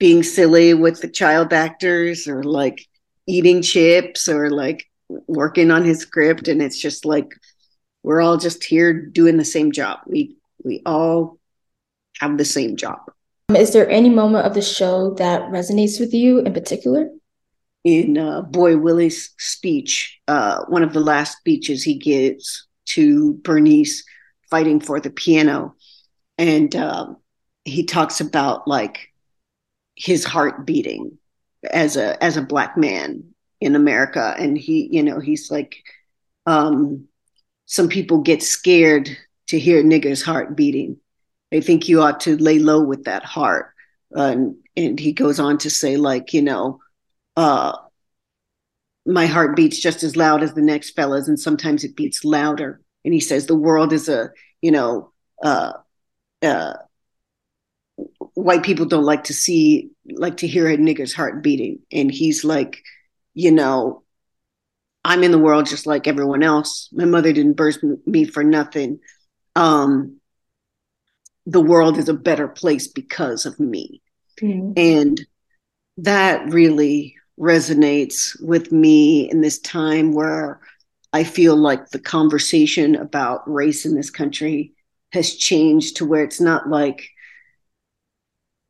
being 0.00 0.22
silly 0.24 0.74
with 0.74 1.00
the 1.02 1.08
child 1.08 1.52
actors 1.52 2.26
or 2.26 2.42
like 2.42 2.84
eating 3.28 3.62
chips 3.62 4.28
or 4.28 4.50
like 4.50 4.86
working 5.28 5.70
on 5.70 5.84
his 5.84 6.00
script. 6.00 6.48
And 6.48 6.60
it's 6.60 6.80
just 6.80 7.04
like 7.04 7.28
we're 8.02 8.22
all 8.22 8.38
just 8.38 8.64
here 8.64 8.92
doing 8.92 9.36
the 9.36 9.44
same 9.44 9.70
job. 9.70 10.00
We 10.06 10.36
we 10.64 10.82
all 10.84 11.38
have 12.18 12.36
the 12.38 12.44
same 12.44 12.76
job. 12.76 12.98
Is 13.54 13.72
there 13.72 13.88
any 13.88 14.08
moment 14.08 14.46
of 14.46 14.54
the 14.54 14.62
show 14.62 15.14
that 15.14 15.50
resonates 15.50 16.00
with 16.00 16.14
you 16.14 16.40
in 16.40 16.52
particular? 16.52 17.10
In 17.82 18.18
uh, 18.18 18.42
Boy 18.42 18.76
Willie's 18.76 19.30
speech, 19.38 20.20
uh, 20.28 20.64
one 20.68 20.82
of 20.82 20.92
the 20.92 21.00
last 21.00 21.38
speeches 21.38 21.82
he 21.82 21.94
gives 21.94 22.66
to 22.86 23.34
Bernice, 23.42 24.04
fighting 24.50 24.80
for 24.80 25.00
the 25.00 25.10
piano, 25.10 25.74
and 26.36 26.74
um, 26.76 27.16
he 27.64 27.84
talks 27.84 28.20
about 28.20 28.68
like 28.68 29.09
his 30.00 30.24
heart 30.24 30.66
beating 30.66 31.18
as 31.70 31.96
a 31.96 32.22
as 32.22 32.36
a 32.36 32.42
black 32.42 32.76
man 32.76 33.24
in 33.60 33.76
America, 33.76 34.34
and 34.38 34.56
he 34.56 34.88
you 34.90 35.02
know 35.02 35.20
he's 35.20 35.50
like, 35.50 35.76
um, 36.46 37.06
some 37.66 37.88
people 37.88 38.18
get 38.18 38.42
scared 38.42 39.08
to 39.48 39.58
hear 39.58 39.82
nigger's 39.82 40.22
heart 40.22 40.56
beating. 40.56 40.96
They 41.50 41.60
think 41.60 41.88
you 41.88 42.00
ought 42.02 42.20
to 42.20 42.36
lay 42.36 42.58
low 42.58 42.82
with 42.82 43.04
that 43.04 43.24
heart, 43.24 43.72
and 44.12 44.56
and 44.76 44.98
he 44.98 45.12
goes 45.12 45.40
on 45.40 45.58
to 45.58 45.70
say 45.70 45.96
like 45.96 46.32
you 46.32 46.42
know. 46.42 46.80
Uh, 47.36 47.76
my 49.06 49.26
heart 49.26 49.56
beats 49.56 49.80
just 49.80 50.02
as 50.02 50.14
loud 50.14 50.42
as 50.42 50.52
the 50.52 50.60
next 50.60 50.90
fella's, 50.90 51.26
and 51.26 51.40
sometimes 51.40 51.84
it 51.84 51.96
beats 51.96 52.24
louder 52.24 52.80
and 53.04 53.14
he 53.14 53.20
says 53.20 53.46
the 53.46 53.54
world 53.54 53.92
is 53.92 54.08
a 54.08 54.30
you 54.62 54.70
know 54.70 55.12
uh, 55.42 55.72
uh, 56.42 56.74
white 58.40 58.62
people 58.62 58.86
don't 58.86 59.04
like 59.04 59.24
to 59.24 59.34
see 59.34 59.90
like 60.12 60.38
to 60.38 60.46
hear 60.46 60.68
a 60.68 60.76
nigger's 60.76 61.14
heart 61.14 61.42
beating. 61.42 61.80
And 61.92 62.10
he's 62.10 62.44
like 62.44 62.82
you 63.34 63.52
know 63.52 64.02
i'm 65.04 65.22
in 65.22 65.30
the 65.30 65.38
world 65.38 65.66
just 65.66 65.86
like 65.86 66.06
everyone 66.06 66.42
else. 66.42 66.88
My 66.92 67.04
mother 67.04 67.32
didn't 67.32 67.54
birth 67.54 67.78
me 68.06 68.24
for 68.24 68.42
nothing. 68.42 69.00
Um 69.56 70.16
the 71.46 71.60
world 71.60 71.98
is 71.98 72.08
a 72.08 72.14
better 72.14 72.48
place 72.48 72.86
because 72.86 73.46
of 73.46 73.58
me. 73.58 74.02
Mm-hmm. 74.40 74.72
and 74.78 75.20
that 75.98 76.48
really 76.48 77.14
resonates 77.38 78.40
with 78.42 78.72
me 78.72 79.30
in 79.30 79.40
this 79.40 79.58
time 79.58 80.12
where 80.12 80.60
I 81.12 81.24
feel 81.24 81.56
like 81.56 81.90
the 81.90 81.98
conversation 81.98 82.94
about 82.94 83.50
race 83.50 83.84
in 83.84 83.94
this 83.94 84.10
country 84.10 84.72
has 85.12 85.34
changed 85.34 85.96
to 85.96 86.04
where 86.04 86.22
it's 86.22 86.40
not 86.40 86.68
like 86.68 87.08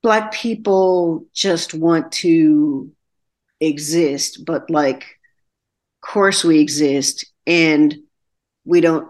Black 0.03 0.33
people 0.33 1.27
just 1.35 1.75
want 1.75 2.11
to 2.13 2.91
exist, 3.61 4.45
but 4.47 4.71
like, 4.71 5.03
of 5.03 6.09
course, 6.09 6.43
we 6.43 6.59
exist 6.59 7.27
and 7.47 7.95
we 8.65 8.81
don't 8.81 9.09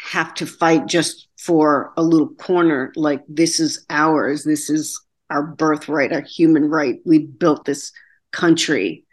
have 0.00 0.34
to 0.34 0.46
fight 0.46 0.86
just 0.86 1.28
for 1.38 1.92
a 1.96 2.02
little 2.02 2.34
corner. 2.34 2.92
Like, 2.96 3.22
this 3.28 3.60
is 3.60 3.84
ours, 3.90 4.44
this 4.44 4.70
is 4.70 5.00
our 5.30 5.42
birthright, 5.42 6.12
our 6.12 6.22
human 6.22 6.64
right. 6.64 7.00
We 7.04 7.18
built 7.18 7.64
this 7.64 7.92
country 8.32 9.04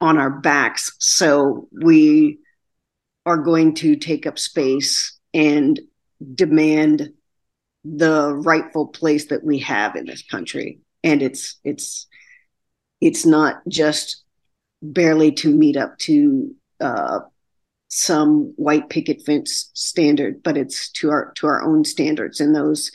on 0.00 0.18
our 0.18 0.30
backs. 0.30 0.94
So 0.98 1.68
we 1.72 2.38
are 3.24 3.38
going 3.38 3.74
to 3.76 3.96
take 3.96 4.26
up 4.26 4.38
space 4.38 5.18
and 5.32 5.78
demand 6.34 7.12
the 7.84 8.34
rightful 8.34 8.86
place 8.86 9.26
that 9.26 9.44
we 9.44 9.58
have 9.58 9.96
in 9.96 10.06
this 10.06 10.22
country. 10.22 10.80
And 11.02 11.22
it's 11.22 11.58
it's 11.64 12.06
it's 13.00 13.26
not 13.26 13.62
just 13.68 14.22
barely 14.82 15.32
to 15.32 15.54
meet 15.54 15.76
up 15.76 15.98
to 15.98 16.54
uh, 16.80 17.20
some 17.88 18.52
white 18.56 18.88
picket 18.88 19.22
fence 19.22 19.70
standard 19.74 20.42
but 20.42 20.56
it's 20.56 20.90
to 20.92 21.10
our 21.10 21.32
to 21.36 21.46
our 21.46 21.62
own 21.62 21.84
standards. 21.84 22.40
And 22.40 22.54
those 22.54 22.90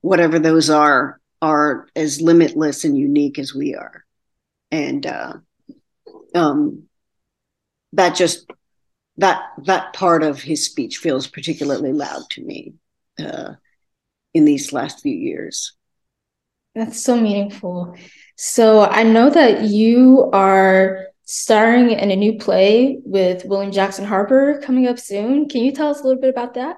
whatever 0.00 0.38
those 0.38 0.70
are 0.70 1.20
are 1.42 1.88
as 1.96 2.20
limitless 2.20 2.84
and 2.84 2.96
unique 2.96 3.38
as 3.38 3.54
we 3.54 3.74
are. 3.74 4.04
And 4.70 5.06
uh, 5.06 5.34
um, 6.34 6.84
that 7.92 8.14
just 8.14 8.50
that 9.18 9.42
that 9.64 9.92
part 9.92 10.22
of 10.22 10.42
his 10.42 10.64
speech 10.64 10.98
feels 10.98 11.26
particularly 11.26 11.92
loud 11.92 12.28
to 12.30 12.42
me. 12.42 12.74
Uh, 13.18 13.54
in 14.36 14.44
these 14.44 14.72
last 14.72 15.00
few 15.00 15.14
years. 15.14 15.72
That's 16.74 17.02
so 17.02 17.18
meaningful. 17.18 17.96
So 18.36 18.84
I 18.84 19.02
know 19.02 19.30
that 19.30 19.62
you 19.62 20.28
are 20.34 21.06
starring 21.24 21.90
in 21.90 22.10
a 22.10 22.16
new 22.16 22.38
play 22.38 22.98
with 23.04 23.46
William 23.46 23.72
Jackson 23.72 24.04
Harper 24.04 24.60
coming 24.62 24.86
up 24.86 24.98
soon. 24.98 25.48
Can 25.48 25.64
you 25.64 25.72
tell 25.72 25.88
us 25.88 26.00
a 26.00 26.04
little 26.04 26.20
bit 26.20 26.30
about 26.30 26.54
that? 26.54 26.76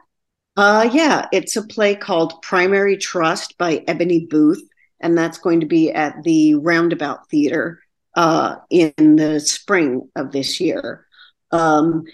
Uh, 0.56 0.88
yeah, 0.92 1.26
it's 1.32 1.56
a 1.56 1.66
play 1.66 1.96
called 1.96 2.40
Primary 2.42 2.96
Trust 2.96 3.58
by 3.58 3.78
Eboni 3.80 4.28
Booth, 4.28 4.62
and 5.00 5.18
that's 5.18 5.38
going 5.38 5.60
to 5.60 5.66
be 5.66 5.90
at 5.90 6.22
the 6.22 6.54
Roundabout 6.54 7.28
Theater 7.28 7.80
uh, 8.14 8.56
in 8.70 9.16
the 9.16 9.40
spring 9.40 10.08
of 10.14 10.30
this 10.30 10.60
year. 10.60 11.06
Um, 11.50 12.04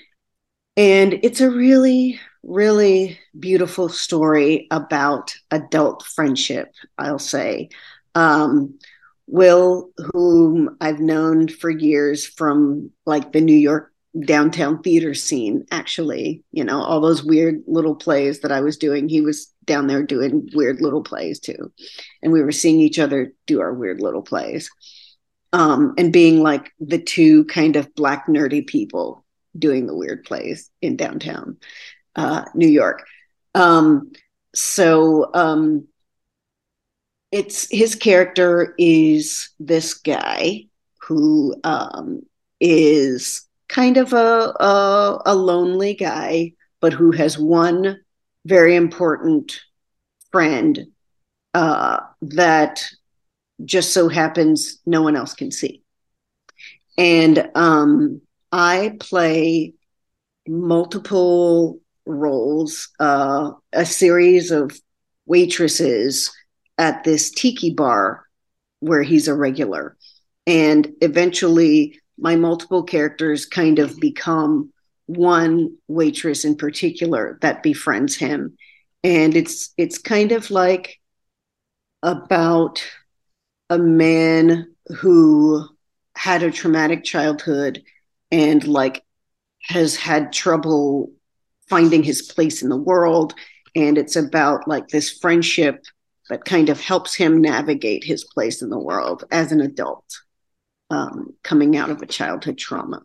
and 0.76 1.12
it's 1.22 1.40
a 1.40 1.50
really, 1.50 2.18
really 2.46 3.18
beautiful 3.38 3.88
story 3.88 4.66
about 4.70 5.35
adult 5.50 6.04
friendship, 6.04 6.72
I'll 6.98 7.18
say. 7.18 7.70
Um, 8.14 8.78
Will, 9.26 9.90
whom 10.12 10.76
I've 10.80 11.00
known 11.00 11.48
for 11.48 11.70
years 11.70 12.26
from 12.26 12.90
like 13.07 13.33
the 13.33 13.40
New 13.40 13.57
York 13.57 13.90
downtown 14.26 14.83
theater 14.83 15.14
scene, 15.14 15.64
actually, 15.70 16.44
you 16.52 16.62
know, 16.62 16.83
all 16.83 17.00
those 17.00 17.24
weird 17.24 17.62
little 17.66 17.94
plays 17.94 18.40
that 18.40 18.52
I 18.52 18.61
was 18.61 18.76
doing, 18.76 19.09
he 19.09 19.22
was 19.22 19.52
down 19.64 19.87
there 19.87 20.02
doing 20.02 20.48
weird 20.54 20.80
little 20.80 21.02
plays 21.02 21.40
too. 21.40 21.72
And 22.22 22.33
we 22.33 22.42
were 22.42 22.52
seeing 22.52 22.80
each 22.80 22.98
other 22.98 23.33
do 23.46 23.61
our 23.61 23.72
weird 23.72 24.00
little 24.00 24.22
plays. 24.22 24.70
Um, 25.52 25.94
and 25.96 26.12
being 26.12 26.42
like 26.42 26.72
the 26.80 26.98
two 26.98 27.44
kind 27.46 27.76
of 27.76 27.94
black 27.94 28.26
nerdy 28.26 28.66
people 28.66 29.24
doing 29.57 29.87
the 29.87 29.94
weird 29.94 30.24
plays 30.24 30.70
in 30.83 30.96
downtown 30.96 31.57
uh, 32.16 32.44
New 32.55 32.68
York. 32.68 33.07
Um, 33.55 34.12
so 34.55 35.31
um, 35.35 35.87
it's 37.33 37.68
his 37.70 37.94
character 37.94 38.74
is 38.79 39.50
this 39.59 39.94
guy 39.94 40.66
who 41.00 41.55
um, 41.64 42.22
is 42.61 43.46
kind 43.68 43.96
of 43.96 44.12
a, 44.12 44.53
a, 44.61 45.22
a 45.27 45.35
lonely 45.35 45.94
guy, 45.94 46.53
but 46.81 46.92
who 46.92 47.11
has 47.11 47.38
one 47.38 48.00
very 48.44 48.77
important 48.77 49.61
friend 50.31 50.87
uh, 51.55 52.00
that 52.22 52.85
just 53.64 53.92
so 53.92 54.09
happens 54.09 54.81
no 54.87 55.03
one 55.03 55.16
else 55.16 55.35
can 55.35 55.50
see. 55.50 55.83
And 56.96 57.50
um, 57.55 58.20
I 58.53 58.96
play 59.00 59.74
multiple 60.46 61.81
roles, 62.07 62.88
uh, 63.01 63.53
a 63.73 63.87
series 63.87 64.51
of 64.51 64.79
waitresses 65.27 66.33
at 66.79 67.05
this 67.05 67.31
tiki 67.31 67.73
bar 67.73 68.25
where 68.81 69.03
he's 69.03 69.29
a 69.29 69.35
regular. 69.35 69.97
And 70.47 70.93
eventually, 71.01 72.01
my 72.19 72.37
multiple 72.37 72.83
characters 72.83 73.47
kind 73.47 73.79
of 73.79 73.99
become 73.99 74.73
one 75.07 75.77
waitress 75.88 76.45
in 76.45 76.57
particular 76.57 77.38
that 77.43 77.62
befriends 77.62 78.17
him. 78.17 78.57
And 79.03 79.37
it's 79.37 79.73
it's 79.77 79.99
kind 79.99 80.33
of 80.33 80.51
like 80.51 81.01
about 82.03 82.85
a 83.71 83.79
man 83.79 84.75
who 84.99 85.67
had 86.17 86.43
a 86.43 86.51
traumatic 86.51 87.05
childhood 87.05 87.83
and 88.31 88.67
like 88.67 89.03
has 89.62 89.97
had 89.97 90.33
trouble 90.33 91.11
finding 91.75 92.05
his 92.05 92.23
place 92.23 92.63
in 92.63 92.69
the 92.69 92.77
world 92.77 93.35
and 93.75 93.99
it's 93.99 94.15
about 94.15 94.69
like 94.69 94.87
this 94.87 95.11
friendship 95.19 95.85
that 96.31 96.45
kind 96.45 96.69
of 96.69 96.81
helps 96.81 97.17
him 97.17 97.41
navigate 97.41 98.05
his 98.05 98.23
place 98.23 98.63
in 98.63 98.71
the 98.71 98.79
world 98.79 99.25
as 99.33 99.51
an 99.51 99.61
adult 99.61 100.05
um, 100.91 101.35
coming 101.43 101.77
out 101.77 101.91
of 101.91 102.01
a 102.01 102.07
childhood 102.07 102.57
trauma 102.57 103.03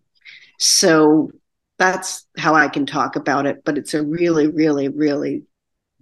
so 0.59 1.31
that's 1.79 2.27
how 2.37 2.53
i 2.53 2.67
can 2.67 2.85
talk 2.85 3.15
about 3.15 3.47
it 3.47 3.63
but 3.65 3.75
it's 3.75 3.95
a 3.95 4.05
really 4.05 4.45
really 4.45 4.87
really 4.87 5.41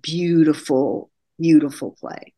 beautiful 0.02 1.10
beautiful 1.40 1.96
play 1.98 2.34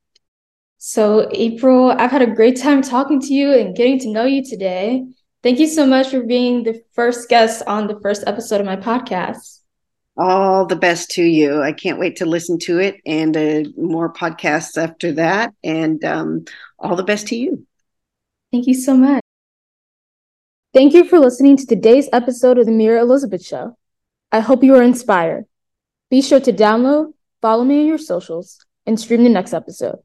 so, 0.81 1.27
April, 1.33 1.91
I've 1.91 2.09
had 2.09 2.21
a 2.21 2.35
great 2.39 2.55
time 2.55 2.81
talking 2.81 3.19
to 3.19 3.33
you 3.33 3.51
and 3.51 3.75
getting 3.75 3.99
to 3.99 4.09
know 4.09 4.23
you 4.23 4.41
today. 4.45 5.05
Thank 5.43 5.59
you 5.59 5.67
so 5.67 5.85
much 5.85 6.07
for 6.07 6.23
being 6.23 6.63
the 6.63 6.81
first 6.93 7.27
guest 7.27 7.63
on 7.67 7.87
the 7.87 7.99
first 7.99 8.23
episode 8.25 8.61
of 8.61 8.65
my 8.65 8.77
podcast. 8.77 9.58
All 10.21 10.65
the 10.65 10.75
best 10.75 11.09
to 11.11 11.23
you. 11.23 11.61
I 11.61 11.71
can't 11.71 11.97
wait 11.97 12.17
to 12.17 12.25
listen 12.25 12.59
to 12.59 12.77
it 12.77 12.97
and 13.05 13.37
uh, 13.37 13.69
more 13.77 14.11
podcasts 14.11 14.77
after 14.77 15.13
that. 15.13 15.53
And 15.63 16.03
um, 16.03 16.43
all 16.77 16.97
the 16.97 17.03
best 17.03 17.27
to 17.27 17.37
you. 17.37 17.65
Thank 18.51 18.67
you 18.67 18.73
so 18.73 18.97
much. 18.97 19.21
Thank 20.73 20.93
you 20.93 21.05
for 21.05 21.19
listening 21.19 21.55
to 21.57 21.65
today's 21.65 22.09
episode 22.11 22.57
of 22.57 22.65
The 22.65 22.71
Mira 22.73 23.01
Elizabeth 23.01 23.45
Show. 23.45 23.77
I 24.31 24.41
hope 24.41 24.61
you 24.63 24.75
are 24.75 24.83
inspired. 24.83 25.45
Be 26.09 26.21
sure 26.21 26.41
to 26.41 26.51
download, 26.51 27.13
follow 27.41 27.63
me 27.63 27.79
on 27.79 27.87
your 27.87 27.97
socials, 27.97 28.59
and 28.85 28.99
stream 28.99 29.23
the 29.23 29.29
next 29.29 29.53
episode. 29.53 29.99